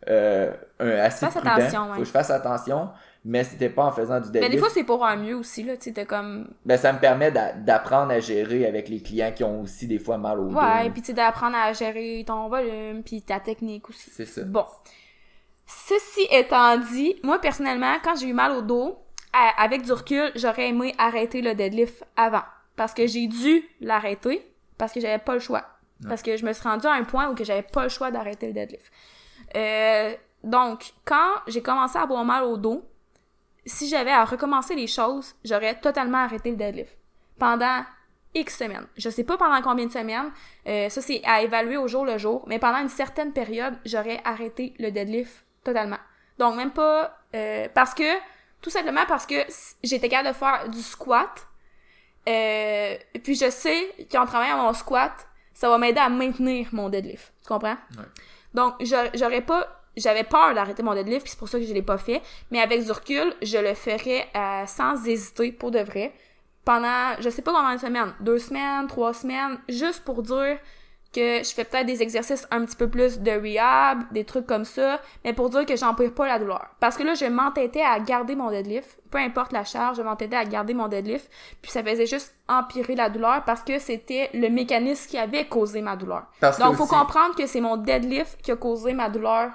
[0.08, 1.50] euh, un, assez Fasse prudent.
[1.50, 1.92] attention, ouais.
[1.94, 2.90] Faut que je fasse attention,
[3.24, 4.52] mais c'était pas en faisant du Mais deadlift.
[4.52, 5.76] des fois, c'est pour un mieux aussi, là.
[5.78, 6.46] Tu sais, comme.
[6.66, 9.98] Ben, ça me permet d'a- d'apprendre à gérer avec les clients qui ont aussi des
[9.98, 10.56] fois mal au dos.
[10.56, 14.10] Ouais, puis tu sais, d'apprendre à gérer ton volume, puis ta technique aussi.
[14.10, 14.42] C'est ça.
[14.44, 14.66] Bon.
[15.66, 18.98] Ceci étant dit, moi, personnellement, quand j'ai eu mal au dos,
[19.34, 22.42] à- avec du recul, j'aurais aimé arrêter le deadlift avant.
[22.76, 25.64] Parce que j'ai dû l'arrêter, parce que j'avais pas le choix.
[26.08, 28.10] Parce que je me suis rendue à un point où que j'avais pas le choix
[28.10, 28.90] d'arrêter le deadlift.
[29.56, 32.84] Euh, donc, quand j'ai commencé à avoir mal au dos,
[33.64, 36.96] si j'avais à recommencer les choses, j'aurais totalement arrêté le deadlift.
[37.38, 37.84] Pendant
[38.34, 38.86] X semaines.
[38.96, 40.32] Je sais pas pendant combien de semaines,
[40.66, 44.20] euh, ça c'est à évaluer au jour le jour, mais pendant une certaine période, j'aurais
[44.24, 45.98] arrêté le deadlift totalement.
[46.38, 48.02] Donc même pas euh, parce que
[48.64, 49.34] tout simplement parce que
[49.82, 51.46] j'étais capable de faire du squat.
[52.26, 55.12] Euh, puis je sais qu'en travaillant mon squat,
[55.52, 57.30] ça va m'aider à maintenir mon deadlift.
[57.42, 57.76] Tu comprends?
[57.98, 58.04] Ouais.
[58.54, 61.72] Donc j'a- j'aurais pas j'avais peur d'arrêter mon deadlift, puis c'est pour ça que je
[61.74, 62.22] l'ai pas fait.
[62.50, 66.12] Mais avec du recul, je le ferais euh, sans hésiter pour de vrai.
[66.64, 70.58] Pendant, je sais pas combien de semaines, deux semaines, trois semaines, juste pour dire
[71.14, 74.64] que je fais peut-être des exercices un petit peu plus de rehab, des trucs comme
[74.64, 76.66] ça, mais pour dire que j'empire pas la douleur.
[76.80, 80.36] Parce que là, je m'entêtais à garder mon deadlift, peu importe la charge, je m'entêtais
[80.36, 81.30] à garder mon deadlift,
[81.62, 85.80] puis ça faisait juste empirer la douleur parce que c'était le mécanisme qui avait causé
[85.80, 86.24] ma douleur.
[86.40, 89.52] Parce Donc, faut aussi- comprendre que c'est mon deadlift qui a causé ma douleur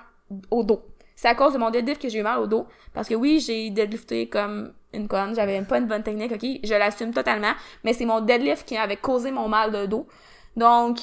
[0.50, 0.82] au dos.
[1.16, 2.66] C'est à cause de mon deadlift que j'ai eu mal au dos.
[2.94, 5.36] Parce que oui, j'ai deadlifté comme une conne.
[5.36, 6.46] J'avais pas une bonne technique, ok?
[6.64, 7.52] Je l'assume totalement.
[7.84, 10.08] Mais c'est mon deadlift qui avait causé mon mal de dos.
[10.56, 11.00] Donc,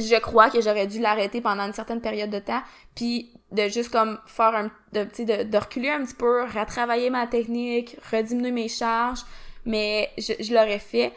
[0.00, 2.62] je crois que j'aurais dû l'arrêter pendant une certaine période de temps.
[2.94, 7.10] Puis, de juste comme faire un, de, tu de, de reculer un petit peu, retravailler
[7.10, 9.20] ma technique, rediminuer mes charges.
[9.64, 11.12] Mais je, je l'aurais fait.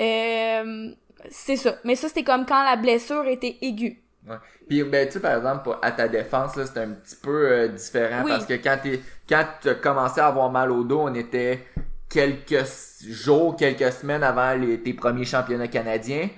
[0.00, 0.90] Euh,
[1.30, 1.76] c'est ça.
[1.84, 4.00] Mais ça, c'était comme quand la blessure était aiguë.
[4.26, 4.36] Ouais.
[4.66, 7.46] Puis ben tu sais par exemple pour- à ta défense là c'est un petit peu
[7.46, 8.30] euh, différent Oui.
[8.30, 11.60] parce que quand t'es quand t'as commencé à avoir mal au dos on était
[12.08, 12.64] quelques
[13.06, 16.30] jours quelques semaines avant les, tes premiers championnats canadiens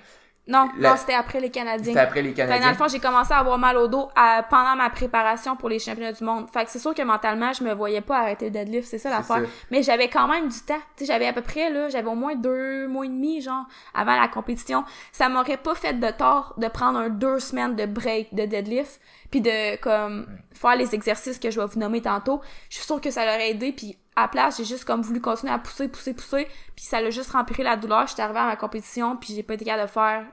[0.48, 1.84] Non, La- non, c'était après les Canadiens.
[1.86, 4.08] c'était après les Fait, dans Canadiens le fond, j'ai commencé à avoir mal au dos
[4.14, 6.48] à- pendant ma préparation pour les championnats du monde.
[6.52, 9.10] Fait que c'est sûr que mentalement, je me voyais pas arrêter le deadlift, c'est ça
[9.10, 9.38] l'affaire.
[9.72, 10.78] Mais j'avais quand même du temps.
[10.96, 13.64] Tu sais, j'avais à peu près, là, j'avais au moins deux mois et demi, genre,
[13.92, 14.84] avant la compétition.
[15.10, 19.00] Ça m'aurait pas fait de tort de prendre un deux semaines de break de deadlift,
[19.32, 22.40] puis de, comme, faire les exercices que je vais vous nommer tantôt.
[22.70, 25.20] Je suis sûre que ça l'aurait aidé, puis à la place, j'ai juste comme voulu
[25.20, 28.06] continuer à pousser, pousser, pousser, puis ça l'a juste rempli la douleur.
[28.06, 30.24] J'étais arrivée à ma compétition, puis j'ai pas été capable de faire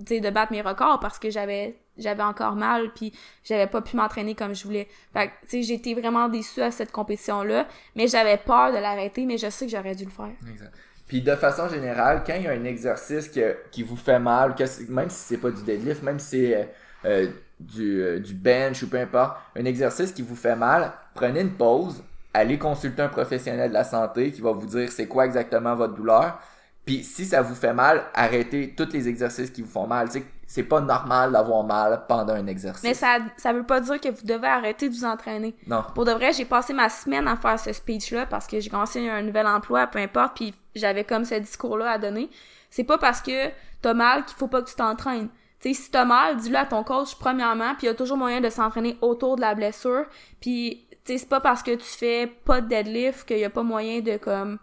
[0.00, 4.34] de battre mes records parce que j'avais j'avais encore mal puis j'avais pas pu m'entraîner
[4.34, 4.88] comme je voulais.
[5.12, 9.24] Fait que, tu sais, j'étais vraiment déçue à cette compétition-là, mais j'avais peur de l'arrêter,
[9.24, 10.32] mais je sais que j'aurais dû le faire.
[10.50, 10.72] Exact.
[11.06, 13.30] Puis de façon générale, quand il y a un exercice
[13.70, 16.64] qui vous fait mal, que même si c'est pas du deadlift, même si c'est euh,
[17.04, 17.28] euh,
[17.60, 21.52] du, euh, du bench ou peu importe, un exercice qui vous fait mal, prenez une
[21.52, 22.02] pause,
[22.34, 25.94] allez consulter un professionnel de la santé qui va vous dire c'est quoi exactement votre
[25.94, 26.40] douleur.
[26.86, 30.06] Puis si ça vous fait mal, arrêtez tous les exercices qui vous font mal.
[30.08, 32.84] Tu sais, c'est pas normal d'avoir mal pendant un exercice.
[32.84, 35.56] Mais ça, ça veut pas dire que vous devez arrêter de vous entraîner.
[35.66, 35.84] Non.
[35.94, 39.08] Pour de vrai, j'ai passé ma semaine à faire ce speech-là parce que j'ai commencé
[39.08, 42.30] un nouvel emploi, peu importe, puis j'avais comme ce discours-là à donner.
[42.70, 43.50] C'est pas parce que
[43.82, 45.28] t'as mal qu'il faut pas que tu t'entraînes.
[45.58, 48.16] Tu sais, si t'as mal, dis-le à ton coach premièrement, puis il y a toujours
[48.16, 50.04] moyen de s'entraîner autour de la blessure.
[50.40, 53.50] Puis, tu sais, c'est pas parce que tu fais pas de deadlift qu'il y a
[53.50, 54.58] pas moyen de comme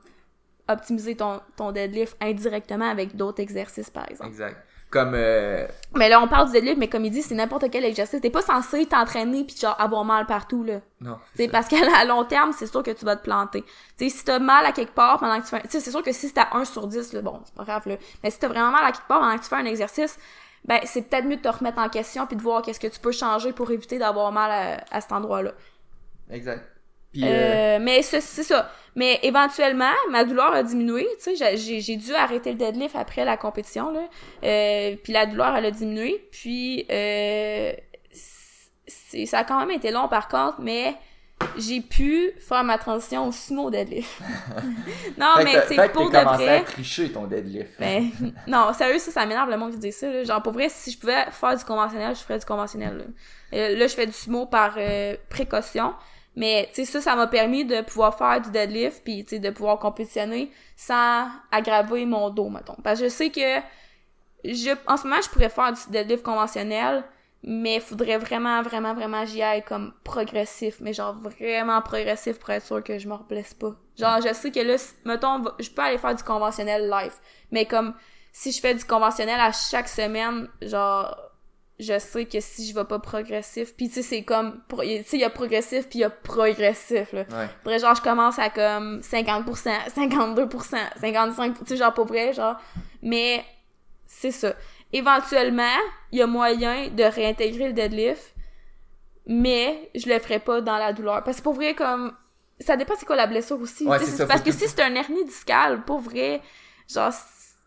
[0.69, 4.29] optimiser ton, ton deadlift indirectement avec d'autres exercices, par exemple.
[4.29, 4.57] Exact.
[4.89, 7.83] Comme euh, Mais là, on parle du deadlift, mais comme il dit, c'est n'importe quel
[7.83, 8.21] exercice.
[8.21, 10.81] T'es pas censé t'entraîner puis genre avoir mal partout, là.
[11.01, 11.17] non.
[11.33, 13.63] T'sais, parce qu'à long terme, c'est sûr que tu vas te planter.
[13.97, 15.61] T'sais, si t'as mal à quelque part pendant que tu fais...
[15.67, 17.87] T'sais, c'est sûr que si c'est à 1 sur 10, là, bon, c'est pas grave,
[17.87, 17.95] là.
[18.23, 20.19] Mais si t'as vraiment mal à quelque part pendant que tu fais un exercice,
[20.65, 22.99] ben, c'est peut-être mieux de te remettre en question puis de voir qu'est-ce que tu
[22.99, 25.53] peux changer pour éviter d'avoir mal à, à cet endroit-là.
[26.29, 26.63] Exact.
[27.11, 28.71] Puis, euh, Euh, mais c'est c'est ça.
[28.95, 31.07] Mais éventuellement, ma douleur a diminué.
[31.23, 34.07] Tu sais, j'ai- dû arrêter le deadlift après la compétition là.
[34.43, 36.27] Euh, puis la douleur elle a diminué.
[36.31, 37.73] Puis euh,
[38.87, 40.95] c'est ça a quand même été long par contre, mais
[41.57, 44.09] j'ai pu faire ma transition au sumo deadlift.
[45.17, 46.57] non, fait mais que pour de vrai.
[46.59, 47.71] à tricher ton deadlift.
[47.79, 48.09] Ben,
[48.47, 50.09] non, sérieux, ça, ça m'énerve le monde qui dit ça.
[50.09, 50.23] Là.
[50.23, 52.97] Genre, pour vrai, si je pouvais faire du conventionnel, je ferais du conventionnel.
[52.97, 53.03] Là,
[53.53, 55.93] Euh, là je fais du sumo par euh, précaution.
[56.35, 59.39] Mais, tu sais, ça, ça m'a permis de pouvoir faire du deadlift, puis, tu sais,
[59.39, 62.75] de pouvoir compétitionner sans aggraver mon dos, mettons.
[62.83, 63.59] Parce que je sais que,
[64.43, 67.03] je, en ce moment, je pourrais faire du deadlift conventionnel,
[67.43, 72.65] mais faudrait vraiment, vraiment, vraiment j'y aille comme progressif, mais genre vraiment progressif pour être
[72.65, 73.75] sûr que je me reblesse pas.
[73.97, 77.13] Genre, je sais que là, mettons, je peux aller faire du conventionnel live,
[77.51, 77.93] mais comme
[78.31, 81.15] si je fais du conventionnel à chaque semaine, genre,
[81.83, 85.17] je sais que si je vais pas progressif, puis tu sais, c'est comme, tu sais,
[85.17, 87.21] il y a progressif puis il y a progressif, là.
[87.29, 87.45] Ouais.
[87.61, 92.55] Après, genre, je commence à comme 50%, 52%, 55%, tu sais, genre, pour vrai, genre.
[93.01, 93.43] Mais,
[94.07, 94.53] c'est ça.
[94.91, 95.75] Éventuellement,
[96.11, 98.33] il y a moyen de réintégrer le deadlift,
[99.25, 101.23] mais je le ferai pas dans la douleur.
[101.23, 102.13] Parce que pour vrai, comme,
[102.59, 103.85] ça dépend c'est quoi la blessure aussi.
[103.87, 106.41] Ouais, ça, parce que que- si c'est un hernie discale, pour vrai,
[106.87, 107.11] genre,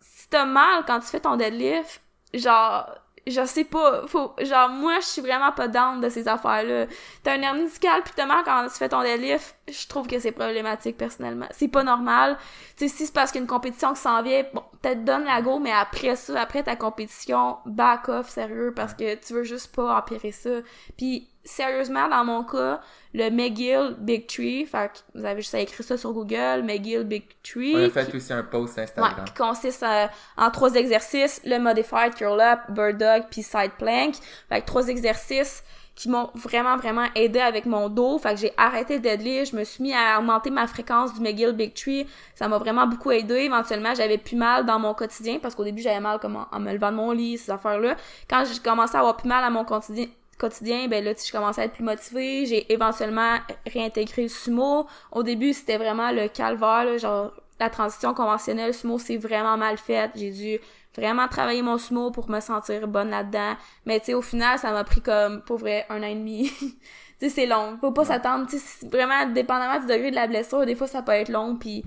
[0.01, 2.01] si t'as mal quand tu fais ton deadlift,
[2.35, 2.95] genre,
[3.27, 6.87] je sais pas, faut, genre, moi, je suis vraiment pas down de ces affaires-là.
[7.25, 10.31] T'as un hernie discale pis mal quand tu fais ton deadlift, je trouve que c'est
[10.31, 11.47] problématique, personnellement.
[11.51, 12.39] C'est pas normal.
[12.77, 15.59] Tu sais, si c'est parce qu'une compétition qui s'en vient, bon, peut-être donne la go,
[15.59, 19.99] mais après ça, après ta compétition, back off, sérieux, parce que tu veux juste pas
[19.99, 20.51] empirer ça.
[20.97, 22.81] Puis, sérieusement, dans mon cas,
[23.15, 27.05] le McGill Big Tree, fait que vous avez juste à écrire ça sur Google, McGill
[27.05, 27.75] Big Tree.
[27.75, 29.25] On a qui- fait aussi un post Ouais, Instagram.
[29.25, 34.17] qui consiste euh, en trois exercices, le modified curl up, bird dog puis side plank.
[34.51, 38.19] Fait que trois exercices qui m'ont vraiment vraiment aidé avec mon dos.
[38.19, 41.21] Fait que j'ai arrêté le deadlift, je me suis mis à augmenter ma fréquence du
[41.23, 42.07] McGill Big Tree.
[42.35, 43.37] Ça m'a vraiment beaucoup aidé.
[43.37, 46.61] Éventuellement, j'avais plus mal dans mon quotidien parce qu'au début, j'avais mal comme en, en
[46.61, 47.97] me levant de mon lit, ces affaires-là.
[48.29, 50.05] Quand j'ai commencé à avoir plus mal à mon quotidien
[50.39, 52.47] quotidien, ben là, je commençais à être plus motivée.
[52.47, 54.87] J'ai éventuellement réintégré le sumo.
[55.13, 59.79] Au début, c'était vraiment le calvaire, là, genre, la transition conventionnelle sumo, c'est vraiment mal
[59.79, 60.11] fait.
[60.15, 60.59] J'ai dû
[60.97, 63.55] vraiment travailler mon sumo pour me sentir bonne là-dedans.
[63.85, 66.51] Mais tu sais, au final, ça m'a pris comme, pour vrai, un an et demi.
[66.61, 66.77] tu
[67.19, 67.79] sais, c'est long.
[67.81, 71.03] Faut pas s'attendre, tu sais, vraiment, dépendamment du degré de la blessure, des fois, ça
[71.03, 71.85] peut être long, puis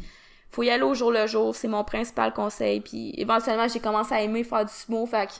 [0.49, 1.55] faut y aller au jour le jour.
[1.55, 2.81] C'est mon principal conseil.
[2.81, 5.33] Puis éventuellement, j'ai commencé à aimer faire du sumo, fait que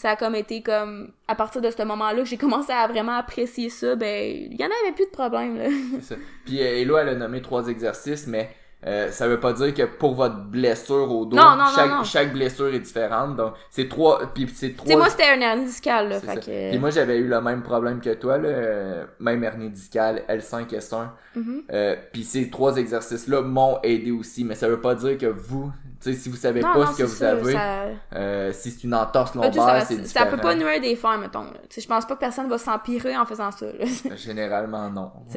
[0.00, 3.16] ça a comme été comme à partir de ce moment-là que j'ai commencé à vraiment
[3.18, 5.68] apprécier ça ben il y en avait plus de problème là
[6.00, 6.14] ça.
[6.46, 8.50] Puis euh, Elo, elle a nommé trois exercices, mais
[8.86, 11.90] euh, ça veut pas dire que pour votre blessure au dos, Non, non, non, chaque,
[11.90, 12.02] non.
[12.04, 13.36] chaque blessure est différente.
[13.36, 14.32] Donc, c'est trois.
[14.34, 14.86] Puis c'est trois.
[14.86, 17.40] tu sais moi c'était un hernie discale là fait que Puis moi, j'avais eu le
[17.42, 21.08] même problème que toi, là, euh, même hernie discale, L5, S1.
[21.36, 21.62] Mhm.
[21.70, 25.70] Euh, puis ces trois exercices-là m'ont aidé aussi, mais ça veut pas dire que vous,
[26.00, 27.84] sais, si vous savez non pas non ce que vous ça, avez, ça...
[28.14, 30.30] euh, si c'est une entorse tu sais, lombaire, ça, c'est ça différent.
[30.30, 31.46] peut pas nuire des fins mettons
[31.76, 35.12] je pense pas que personne va s'empirer en faisant ça là tu Généralement, non.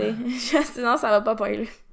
[0.74, 1.47] sinon ça va pas pas.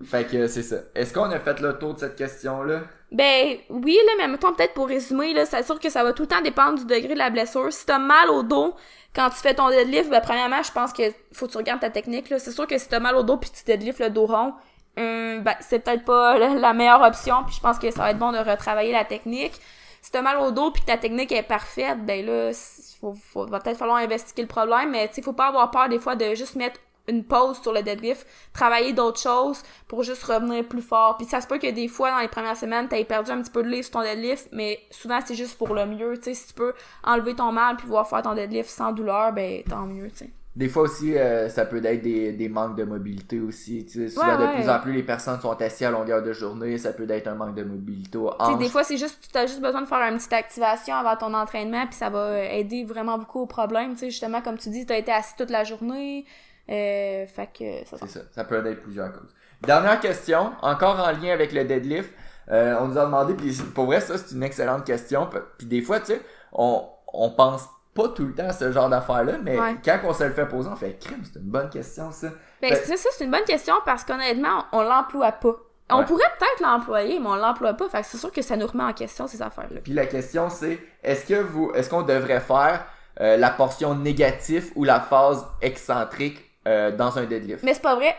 [0.05, 0.77] Fait que c'est ça.
[0.95, 2.83] Est-ce qu'on a fait le tour de cette question-là?
[3.13, 6.23] Ben oui, là, mais mettons peut-être pour résumer, là, c'est sûr que ça va tout
[6.23, 7.73] le temps dépendre du degré de la blessure.
[7.73, 8.75] Si t'as mal au dos
[9.15, 11.03] quand tu fais ton deadlift, ben premièrement, je pense que
[11.33, 12.31] faut que tu regardes ta technique.
[12.31, 12.39] là.
[12.39, 14.55] C'est sûr que si t'as mal au dos puis tu deadlift le dos rond,
[15.01, 17.45] hum, ben c'est peut-être pas la, meilleure option.
[17.45, 19.61] Puis je pense que ça va être bon de retravailler la technique.
[20.03, 23.13] Si t'as mal au dos puis que ta technique est parfaite, ben là, il faut,
[23.13, 24.91] faut- va peut-être falloir investiguer le problème.
[24.91, 27.83] Mais tu faut pas avoir peur des fois de juste mettre une pause sur le
[27.83, 31.17] deadlift, travailler d'autres choses pour juste revenir plus fort.
[31.17, 33.51] Puis ça se peut que des fois, dans les premières semaines, t'aies perdu un petit
[33.51, 36.17] peu de livre sur ton deadlift, mais souvent, c'est juste pour le mieux.
[36.17, 36.73] Tu sais, si tu peux
[37.05, 40.31] enlever ton mal puis pouvoir faire ton deadlift sans douleur, ben tant mieux, tu sais.
[40.61, 43.87] Des fois aussi, euh, ça peut être des, des manques de mobilité aussi.
[43.87, 46.35] Tu sais, souvent, Ouais, de plus en plus, les personnes sont assises à longueur de
[46.35, 46.77] journée.
[46.77, 48.19] Ça peut être un manque de mobilité
[48.59, 51.33] des fois, c'est juste, tu as juste besoin de faire une petite activation avant ton
[51.33, 53.93] entraînement, puis ça va euh, aider vraiment beaucoup au problème.
[53.95, 56.27] Tu sais, justement, comme tu dis, tu as été assis toute la journée.
[56.69, 58.21] Euh, fait que ça C'est ça.
[58.31, 59.35] Ça peut être plusieurs causes.
[59.63, 62.13] Dernière question, encore en lien avec le deadlift.
[62.51, 65.27] Euh, on nous a demandé, puis pour vrai, ça, c'est une excellente question.
[65.57, 66.21] Puis des fois, tu sais,
[66.53, 66.85] on,
[67.15, 69.77] on pense pas tout le temps ce genre d'affaires-là, mais Ouais.
[69.85, 72.29] quand on se le fait poser, on fait crime, c'est une bonne question, ça.
[72.63, 75.55] Ben, Ben- ça, c'est une bonne question parce qu'honnêtement, on, on l'emploie pas.
[75.93, 76.05] On Ouais.
[76.05, 77.89] pourrait peut-être l'employer, mais on l'emploie pas.
[77.89, 79.81] Fait que c'est sûr que ça nous remet en question, ces affaires-là.
[79.83, 82.85] Puis la question, c'est est-ce que vous, est-ce qu'on devrait faire
[83.21, 86.39] euh, la portion négative ou la phase excentrique
[86.69, 87.63] euh, dans un deadlift?
[87.65, 88.15] Mais c'est pas vrai.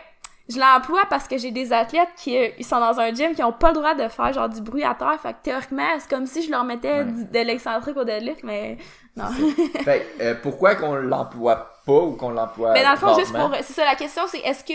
[0.48, 3.42] Je l'emploie parce que j'ai des athlètes qui euh, ils sont dans un gym qui
[3.42, 5.18] ont pas le droit de faire genre du bruit à terre.
[5.22, 7.04] Fait que théoriquement, c'est comme si je leur mettais Ouais.
[7.04, 8.76] de l'excentrique au deadlift, mais
[9.16, 9.26] non.
[9.84, 13.50] fait euh, pourquoi qu'on l'emploie pas ou qu'on l'emploie Mais dans le fond, juste pour.
[13.62, 14.72] C'est ça la question, c'est est-ce que.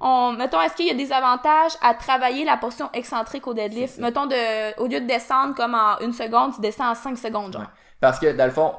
[0.00, 3.98] On, mettons, est-ce qu'il y a des avantages à travailler la portion excentrique au deadlift?
[3.98, 7.52] Mettons, de, au lieu de descendre comme en une seconde, tu descends en cinq secondes,
[7.52, 7.62] genre.
[7.62, 7.68] Ouais.
[8.00, 8.74] Parce que dans le fond,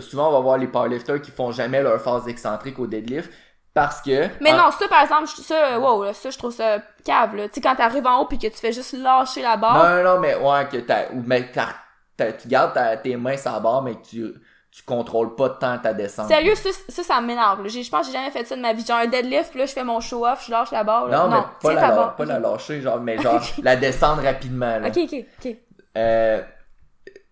[0.00, 3.30] souvent on va voir les powerlifters qui font jamais leur phase excentrique au deadlift
[3.74, 6.78] parce que Mais en- non, ça, par exemple, ça, wow, là, ça, je trouve ça
[7.04, 7.46] cave, là.
[7.48, 9.74] Tu sais, quand t'arrives en haut pis que tu fais juste lâcher la barre.
[9.78, 11.74] non non non mais ouais que t'as ou mais t'as-
[12.16, 14.34] tu gardes ta- tes mains sur la barre mais que tu
[14.72, 16.28] tu contrôles pas tant ta descente.
[16.28, 17.66] Sérieux, ça, ça, ça m'énerve.
[17.66, 18.84] Je pense que j'ai jamais fait ça de ma vie.
[18.86, 21.06] J'ai un deadlift, puis là, je fais mon show-off, je lâche la barre.
[21.08, 21.16] là.
[21.16, 22.16] Non, mais pas, la, la- barre.
[22.16, 24.78] pas la lâcher, genre, mais genre la descendre rapidement.
[24.80, 24.88] Là.
[24.88, 25.56] Ok, ok, ok.
[25.96, 26.42] Euh,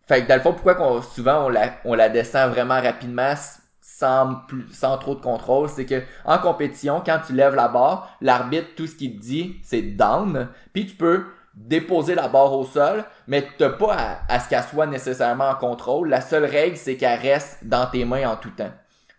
[0.09, 3.35] fait que dans le fond, pourquoi qu'on, souvent on la, on la descend vraiment rapidement
[3.83, 8.17] sans, plus, sans trop de contrôle, c'est que en compétition, quand tu lèves la barre,
[8.23, 11.27] l'arbitre, tout ce qu'il te dit, c'est down, puis tu peux
[11.57, 16.09] déposer la barre au sol, mais t'as pas à, ce qu'elle soit nécessairement en contrôle.
[16.09, 18.73] La seule règle, c'est qu'elle reste dans tes mains en tout temps.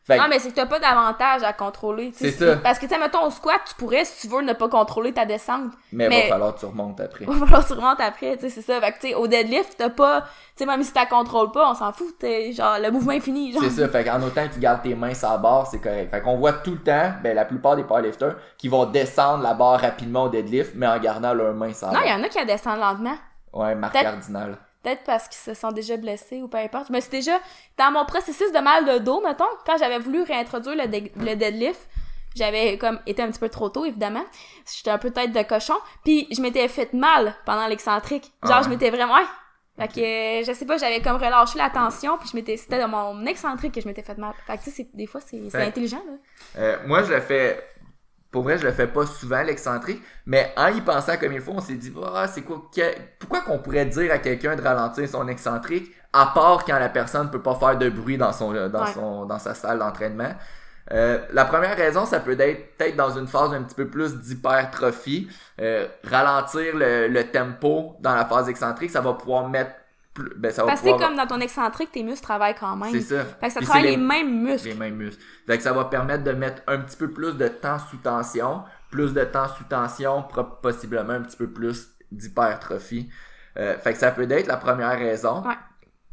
[0.08, 2.12] Fait que- Ah, mais c'est que t'as pas d'avantage à contrôler.
[2.14, 2.58] C'est ça.
[2.58, 5.12] Parce que, tu sais, mettons, au squat, tu pourrais, si tu veux, ne pas contrôler
[5.14, 5.72] ta descente.
[5.92, 7.26] mais, mais- va falloir que tu remontes après.
[7.28, 8.80] Va falloir que tu remontes après, tu sais, c'est ça.
[8.80, 10.28] Fait que, tu sais, au deadlift, t'as pas, tu
[10.58, 13.52] sais, même si t'as contrôles pas, on s'en fout, t'es, genre, le mouvement est fini,
[13.52, 13.64] genre.
[13.64, 16.12] C'est ça, fait qu'en autant que tu gardes tes mains sur la barre, c'est correct.
[16.12, 19.56] Fait qu'on voit tout le temps, ben la plupart des powerlifters, qui vont descendre la
[19.56, 22.20] barre rapidement au deadlift, mais en gardant leurs mains sur la Non, il y barre.
[22.20, 23.16] en a qui la descendent lentement.
[23.54, 24.58] Ouais, marque Peut-être- cardinale.
[24.86, 26.92] Peut-être parce qu'ils se sont déjà blessés ou peu importe.
[26.92, 27.40] Mais c'est déjà,
[27.76, 31.90] dans mon processus de mal de dos, mettons, quand j'avais voulu réintroduire le, deadlift,
[32.36, 34.24] j'avais comme été un petit peu trop tôt, évidemment.
[34.72, 35.74] J'étais un peu tête de cochon.
[36.04, 38.32] Puis je m'étais fait mal pendant l'excentrique.
[38.44, 38.62] Genre, Ah.
[38.64, 39.16] je m'étais vraiment...
[39.16, 39.26] Ouais.
[39.78, 42.56] Fait que, je sais pas, j'avais comme relâché la tension, puis je m'étais...
[42.56, 44.34] C'était dans mon excentrique que je m'étais fait mal.
[44.46, 46.62] Fait que, tu sais, des fois, c'est intelligent, là.
[46.62, 47.60] Euh, moi, je le fais.
[48.36, 51.54] Pour vrai, je le fais pas souvent, l'excentrique, mais en y pensant comme il faut,
[51.54, 52.82] on s'est dit, ah, c'est quoi, que-
[53.18, 57.32] pourquoi qu'on pourrait dire à quelqu'un de ralentir son excentrique, à part quand la personne
[57.32, 58.92] peut pas faire de bruit dans son, dans Ouais.
[58.94, 60.34] son, dans sa salle d'entraînement.
[60.92, 64.16] Euh, la première raison, ça peut être peut-être dans une phase un petit peu plus
[64.20, 65.30] d'hypertrophie,
[65.62, 69.72] euh, ralentir le, le tempo dans la phase excentrique, ça va pouvoir mettre
[70.16, 72.56] plus, ben, ça va Parce que c'est pouvoir, comme dans ton excentrique, tes muscles travaillent
[72.56, 72.92] quand même.
[72.92, 73.24] c'est ça.
[73.24, 73.98] Fait que ça Puis travaille les...
[73.98, 74.70] mêmes muscles.
[74.70, 75.22] les mêmes muscles.
[75.46, 78.64] Fait que ça va permettre de mettre un petit peu plus de temps sous tension,
[78.90, 80.24] plus de temps sous tension,
[80.64, 83.10] possiblement un petit peu plus d'hypertrophie.
[83.58, 85.44] Euh, fait que ça peut être la première raison.
[85.46, 85.56] Ouais.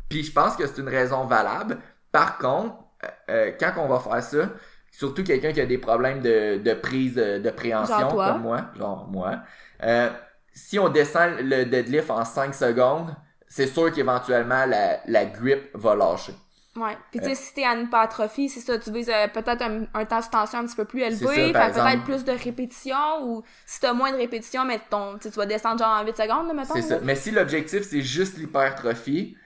[0.09, 1.78] Puis je pense que c'est une raison valable.
[2.11, 2.74] Par contre,
[3.05, 4.50] euh, euh, quand on va faire ça,
[4.90, 9.09] surtout quelqu'un qui a des problèmes de, de prise de, de préhension comme moi, genre
[9.11, 9.38] moi,
[9.82, 10.11] euh,
[10.53, 13.14] si on descend le deadlift en 5 secondes,
[13.53, 16.34] c'est sûr qu'éventuellement la, la grip va lâcher.
[16.74, 16.96] Ouais.
[17.11, 17.28] Puis tu Euh.
[17.28, 20.26] sais, si t'es en hypertrophie, c'est ça, tu vises euh, peut-être un, un temps de
[20.30, 24.16] tension un petit peu plus élevé, peut-être plus de répétitions, ou si t'as moins de
[24.16, 26.74] répétitions, mais ton, tu vas descendre genre en 8 secondes, là, mettons.
[26.74, 26.98] C'est ça.
[27.03, 29.36] Mais si l'objectif c'est juste l'hypertrophie,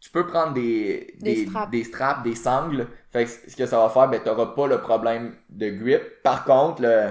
[0.00, 1.70] tu peux prendre des, Des des, straps.
[1.70, 2.88] des straps, des sangles.
[3.12, 6.02] Fait que ce que ça va faire, ben, t'auras pas le problème de grip.
[6.22, 7.10] Par contre, le,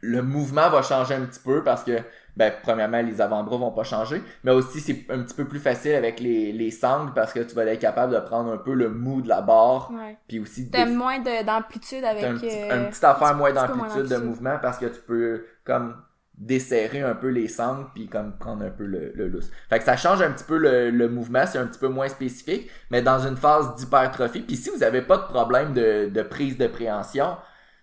[0.00, 1.98] le mouvement va changer un petit peu parce que,
[2.38, 4.22] ben, premièrement, les avant-bras vont pas changer.
[4.44, 7.54] Mais aussi, c'est un petit peu plus facile avec les, les sangles parce que tu
[7.54, 9.90] vas être capable de prendre un peu le mou de la barre.
[10.28, 12.22] Puis aussi, T'as des- moins de- d'amplitude avec.
[12.24, 15.96] Un petit, euh, un petit affaire moins d'amplitude de mouvement parce que tu peux comme
[16.36, 19.50] desserrer un peu les sangles puis comme prendre un peu le, le lousse.
[19.68, 22.08] Fait que ça change un petit peu le, le mouvement, c'est un petit peu moins
[22.08, 24.42] spécifique, mais dans une phase d'hypertrophie.
[24.42, 27.36] Puis si vous avez pas de problème de, de prise de préhension,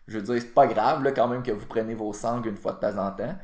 [0.07, 2.55] je veux dire, c'est pas grave là, quand même que vous prenez vos sangles une
[2.57, 3.35] fois de temps en temps.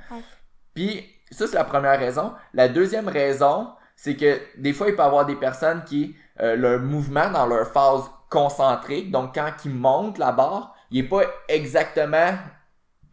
[0.74, 2.34] Puis ça, c'est la première raison.
[2.54, 6.56] La deuxième raison, c'est que des fois, il peut y avoir des personnes qui, euh,
[6.56, 11.24] leur mouvement dans leur phase concentrique, donc quand ils montent la barre, il est pas
[11.48, 12.34] exactement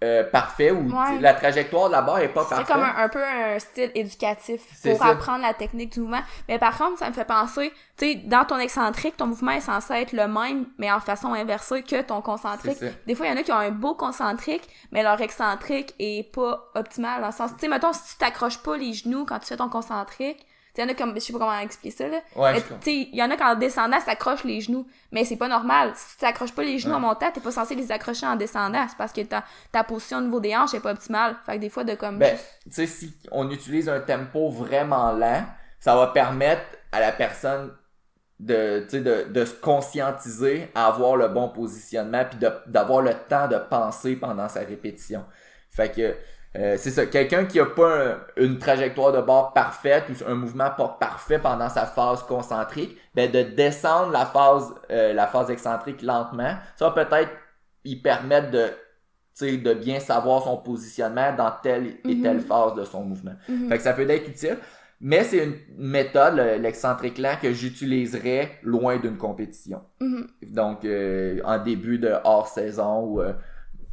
[0.04, 1.18] euh, parfait ou Ouais.
[1.20, 2.68] la trajectoire de la barre est pas C'est parfaite.
[2.68, 5.06] comme un, un peu un style éducatif C'est pour ça.
[5.08, 6.20] apprendre la technique du mouvement.
[6.48, 9.60] Mais par contre, ça me fait penser, tu sais, dans ton excentrique, ton mouvement est
[9.60, 12.76] censé être le même, mais en façon inversée que ton concentrique.
[12.78, 13.06] C'est.
[13.06, 16.32] Des fois, il y en a qui ont un beau concentrique, mais leur excentrique est
[16.32, 19.38] pas optimal dans le sens, tu sais, mettons, si tu t'accroches pas les genoux quand
[19.40, 20.46] tu fais ton concentrique,
[20.82, 22.18] y en a comme, je sais pas comment expliquer ça, là.
[22.36, 25.36] Ouais, tu sais, il y en a qui en descendant s'accrochent les genoux, mais c'est
[25.36, 25.92] pas normal.
[25.94, 26.96] Si tu t'accroches pas les genoux Ouais.
[26.98, 28.86] en montant, t'es pas censé les accrocher en descendant.
[28.88, 31.36] C'est parce que ta, ta position au niveau des hanches est pas optimale.
[31.46, 32.18] Fait que des fois, de comme.
[32.18, 35.44] Ben, juste- tu sais, si on utilise un tempo vraiment lent,
[35.80, 36.62] ça va permettre
[36.92, 37.72] à la personne
[38.40, 43.56] de, de, de se conscientiser à avoir le bon positionnement puis d'avoir le temps de
[43.56, 45.24] penser pendant sa répétition.
[45.70, 46.14] Fait que
[46.56, 50.34] euh, c'est ça, quelqu'un qui a pas un- une trajectoire de bord parfaite ou un
[50.34, 55.50] mouvement pas parfait pendant sa phase concentrique, ben de descendre la phase euh, la phase
[55.50, 57.30] excentrique lentement, ça va peut-être
[57.84, 58.68] y permettre de
[59.40, 62.22] de bien savoir son positionnement dans telle et Mhm.
[62.24, 63.34] telle phase de son mouvement.
[63.48, 63.68] Mhm.
[63.68, 64.56] Fait que ça peut être utile,
[65.00, 69.80] mais c'est une méthode, le- l'excentrique lent, que j'utiliserais loin d'une compétition.
[70.00, 70.26] Mhm.
[70.48, 73.32] Donc, euh, en début de hors-saison ou euh,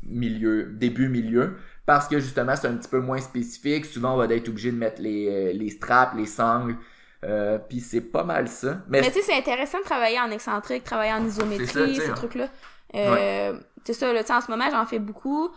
[0.01, 3.86] milieu, début-milieu, parce que justement, c'est un petit peu moins spécifique.
[3.86, 6.77] Souvent, on va être obligé de mettre les, euh, les straps, les sangles,
[7.23, 8.79] euh, puis c'est pas mal ça.
[8.88, 12.09] Mais, Mais tu sais, c'est intéressant de travailler en excentrique, travailler en ça, isométrie, ces
[12.09, 12.13] hein.
[12.13, 12.47] trucs-là.
[12.95, 15.49] Euh, C'est ça, là, tu sais, en ce moment, j'en fais beaucoup.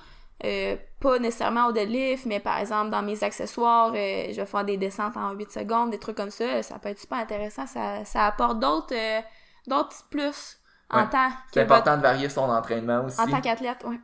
[0.45, 4.65] Euh, pas nécessairement au deadlift, mais par exemple, dans mes accessoires, euh, je vais faire
[4.65, 6.63] des descentes en 8 secondes, des trucs comme ça.
[6.63, 7.67] Ça peut être super intéressant.
[7.67, 9.21] Ça, ça apporte d'autres euh,
[9.67, 10.59] d'autres plus
[10.91, 11.09] en Ouais.
[11.11, 13.21] tant c'est important de varier son entraînement aussi.
[13.21, 13.99] en tant qu'athlète, ouais.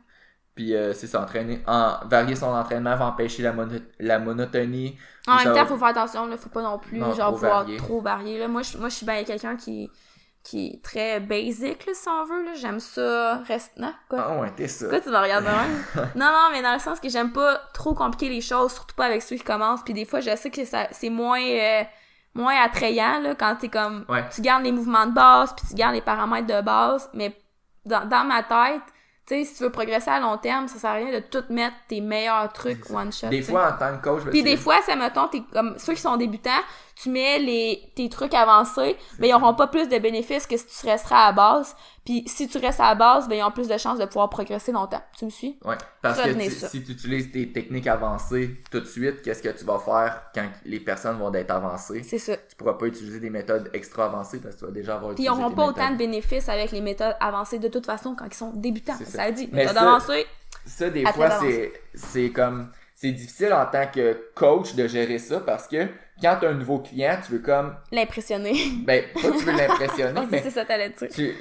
[0.55, 4.97] Puis euh, c'est ça, entraîner, en, varier son entraînement va empêcher la, mono- la monotonie.
[5.27, 7.37] En même temps, va- faut faire attention, là, faut pas non plus Non, genre trop
[7.47, 7.77] varier.
[7.77, 8.39] trop varier.
[8.39, 8.47] Là.
[8.47, 9.91] Moi, je, moi, je suis bien quelqu'un qui,
[10.43, 12.45] qui est très basic, là, si on veut.
[12.45, 12.51] là.
[12.55, 13.41] J'aime ça.
[13.47, 13.73] Reste...
[13.75, 14.25] Non, quoi?
[14.29, 14.85] Ah ouais, t'es ça.
[14.85, 15.83] Pourquoi tu me regardes de même?
[16.15, 19.07] non, non, mais dans le sens que j'aime pas trop compliquer les choses, surtout pas
[19.07, 19.83] avec ceux qui commencent.
[19.83, 21.83] Puis des fois, je sais que ça, c'est moins, euh,
[22.33, 24.23] moins attrayant, là, quand t'es comme, Ouais.
[24.33, 27.35] tu gardes les mouvements de base, puis tu gardes les paramètres de base, mais
[27.85, 28.81] dans, dans ma tête,
[29.27, 31.43] tu sais, si tu veux progresser à long terme, ça sert à rien de tout
[31.49, 33.29] mettre tes meilleurs trucs one shot.
[33.29, 35.93] Des fois, en tant que coach, ben, Puis des fois, ça mettons, t'es comme ceux
[35.93, 36.51] qui sont débutants,
[36.95, 40.67] tu mets les tes trucs avancés, mais ils auront pas plus de bénéfices que si
[40.67, 41.75] tu resteras à la base.
[42.05, 44.29] Puis si tu restes à la base, ben ils ont plus de chances de pouvoir
[44.29, 45.01] progresser longtemps.
[45.17, 45.57] Tu me suis?
[45.65, 49.49] Ouais, parce que tu- si tu utilises tes techniques avancées tout de suite, qu'est-ce que
[49.49, 52.03] tu vas faire quand les personnes vont être avancées?
[52.03, 52.37] C'est ça.
[52.37, 55.23] Tu pourras pas utiliser des méthodes extra avancées parce que tu vas déjà avoir Puis
[55.23, 55.77] ils utilisé auront tes pas méthodes.
[55.83, 58.93] autant de bénéfices avec les méthodes avancées de toute façon quand ils sont débutants.
[58.99, 59.31] C'est Ça, ça.
[59.31, 59.49] dit.
[59.51, 60.25] Mais Méthode ça- avancée,
[60.65, 65.39] Ça, des fois, c'est, c'est comme, c'est difficile en tant que coach de gérer ça
[65.39, 65.87] parce que
[66.21, 68.53] quand tu as un nouveau client, tu veux comme, l'impressionner.
[68.85, 71.09] ben, pas tu veux l'impressionner, mais c'est ça, t'allais dire.
[71.11, 71.35] tu,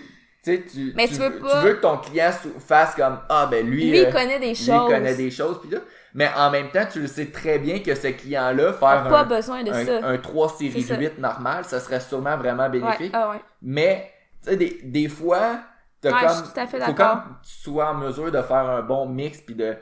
[0.45, 2.31] tu Mais tu, tu veux pas- tu veux que ton client
[2.67, 4.67] fasse comme, ah, ben, lui, Lui, euh, il connaît des lui, choses.
[4.69, 5.79] il connaît des choses, pis là,
[6.15, 9.21] mais en même temps, tu le sais très bien que ce client-là, T'as faire pas
[9.21, 10.07] un, besoin de un, ça.
[10.07, 10.97] un 3 série C'est ça.
[10.97, 13.11] 8 normal, ça serait sûrement vraiment Ouais, bénéfique.
[13.15, 13.41] ah ouais.
[13.63, 15.59] Mais, tu sais, des, des fois,
[16.01, 17.23] t'as Ouais, je comme, suis tout à fait faut d'accord.
[17.25, 19.77] comme tu sois en mesure de faire un bon mix puis de,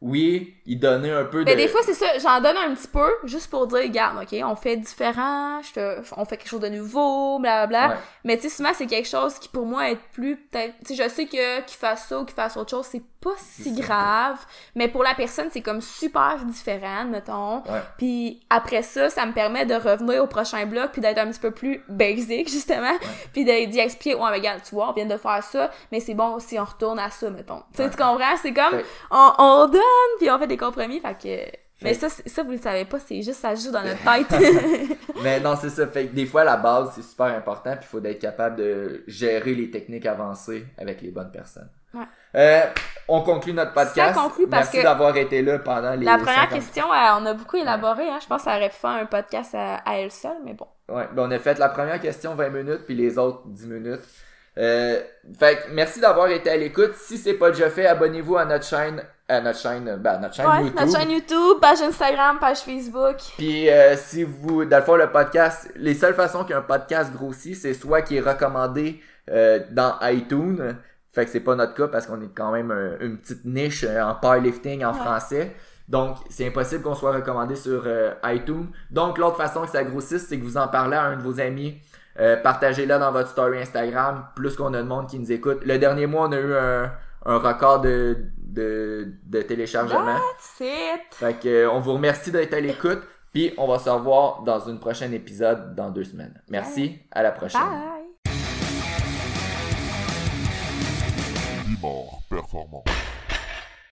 [0.00, 1.60] oui, y donner un peu Mais de...
[1.60, 4.54] des fois, c'est ça, j'en donne un petit peu, juste pour dire, regarde, ok, on
[4.54, 7.88] fait différent, je te- on fait quelque chose de nouveau, blablabla.
[7.88, 7.94] Ouais.
[8.24, 11.02] Mais tu sais, souvent, c'est quelque chose qui, pour moi, est plus, peut-être, tu sais,
[11.04, 14.38] je sais que qu'il fasse ça ou qu'il fasse autre chose, c'est pas si grave.
[14.74, 17.58] Mais pour la personne, c'est comme super différent, mettons.
[17.64, 17.82] Ouais.
[17.96, 21.40] Puis après ça, ça me permet de revenir au prochain bloc puis d'être un petit
[21.40, 22.96] peu plus basic, justement.
[23.32, 26.00] Puis de- d'y expliquer, ouais, mais regarde, tu vois, on vient de faire ça, mais
[26.00, 27.60] c'est bon si on retourne à ça, mettons.
[27.72, 27.90] Tu sais, Ouais.
[27.90, 28.36] tu comprends?
[28.40, 29.82] C'est comme, on donne
[30.18, 31.16] puis on fait des compromis, fait
[31.52, 31.67] que...
[31.82, 34.98] Mais ça, ça, vous le savez pas, c'est juste, ça joue dans notre tête.
[35.22, 35.86] Mais non, c'est ça.
[35.86, 39.04] Fait que des fois, la base, c'est super important, puis il faut être capable de
[39.06, 41.68] gérer les techniques avancées avec les bonnes personnes.
[41.94, 42.04] Ouais.
[42.34, 42.62] Euh,
[43.06, 44.14] on conclut notre podcast.
[44.14, 47.26] Ça conclut parce Merci d'avoir été là pendant les La première 50 question, euh, on
[47.26, 48.18] a beaucoup élaboré, hein.
[48.20, 50.66] Je pense que ça aurait pu faire un podcast à, à elle seule, mais bon.
[50.88, 54.00] Ouais, ben on a fait la première question 20 minutes, puis les autres 10 minutes.
[54.58, 55.00] Euh,
[55.38, 56.94] fait que merci d'avoir été à l'écoute.
[56.94, 60.34] Si c'est pas déjà fait, abonnez-vous à notre chaîne, à notre chaîne, ben, à notre
[60.34, 60.80] chaîne Ouais, YouTube.
[60.80, 63.16] notre chaîne YouTube, page Instagram, page Facebook.
[63.36, 67.54] Puis euh, si vous, dans le fond, le podcast, les seules façons qu'un podcast grossit,
[67.56, 69.00] c'est soit qu'il est recommandé
[69.30, 70.76] euh, dans iTunes,
[71.12, 73.84] fait que c'est pas notre cas parce qu'on est quand même un- une petite niche
[73.86, 74.98] euh, en powerlifting en Ouais.
[74.98, 75.54] français.
[75.88, 78.68] Donc c'est impossible qu'on soit recommandé sur euh, iTunes.
[78.90, 81.40] Donc l'autre façon que ça grossisse, c'est que vous en parlez à un de vos
[81.40, 81.78] amis.
[82.20, 85.60] Euh, Partagez-le dans votre story Instagram, plus qu'on a de monde qui nous écoute.
[85.64, 86.90] Le dernier mois, on a eu un,
[87.28, 90.04] un record de, de, de téléchargement.
[90.04, 91.14] That's it!
[91.14, 93.02] Fait que, euh, on vous remercie d'être à l'écoute.
[93.34, 96.42] Puis on va se revoir dans une prochaine épisode dans deux semaines.
[96.48, 97.60] Merci, à la prochaine.
[97.60, 97.98] Bye!
[102.28, 102.82] Performant.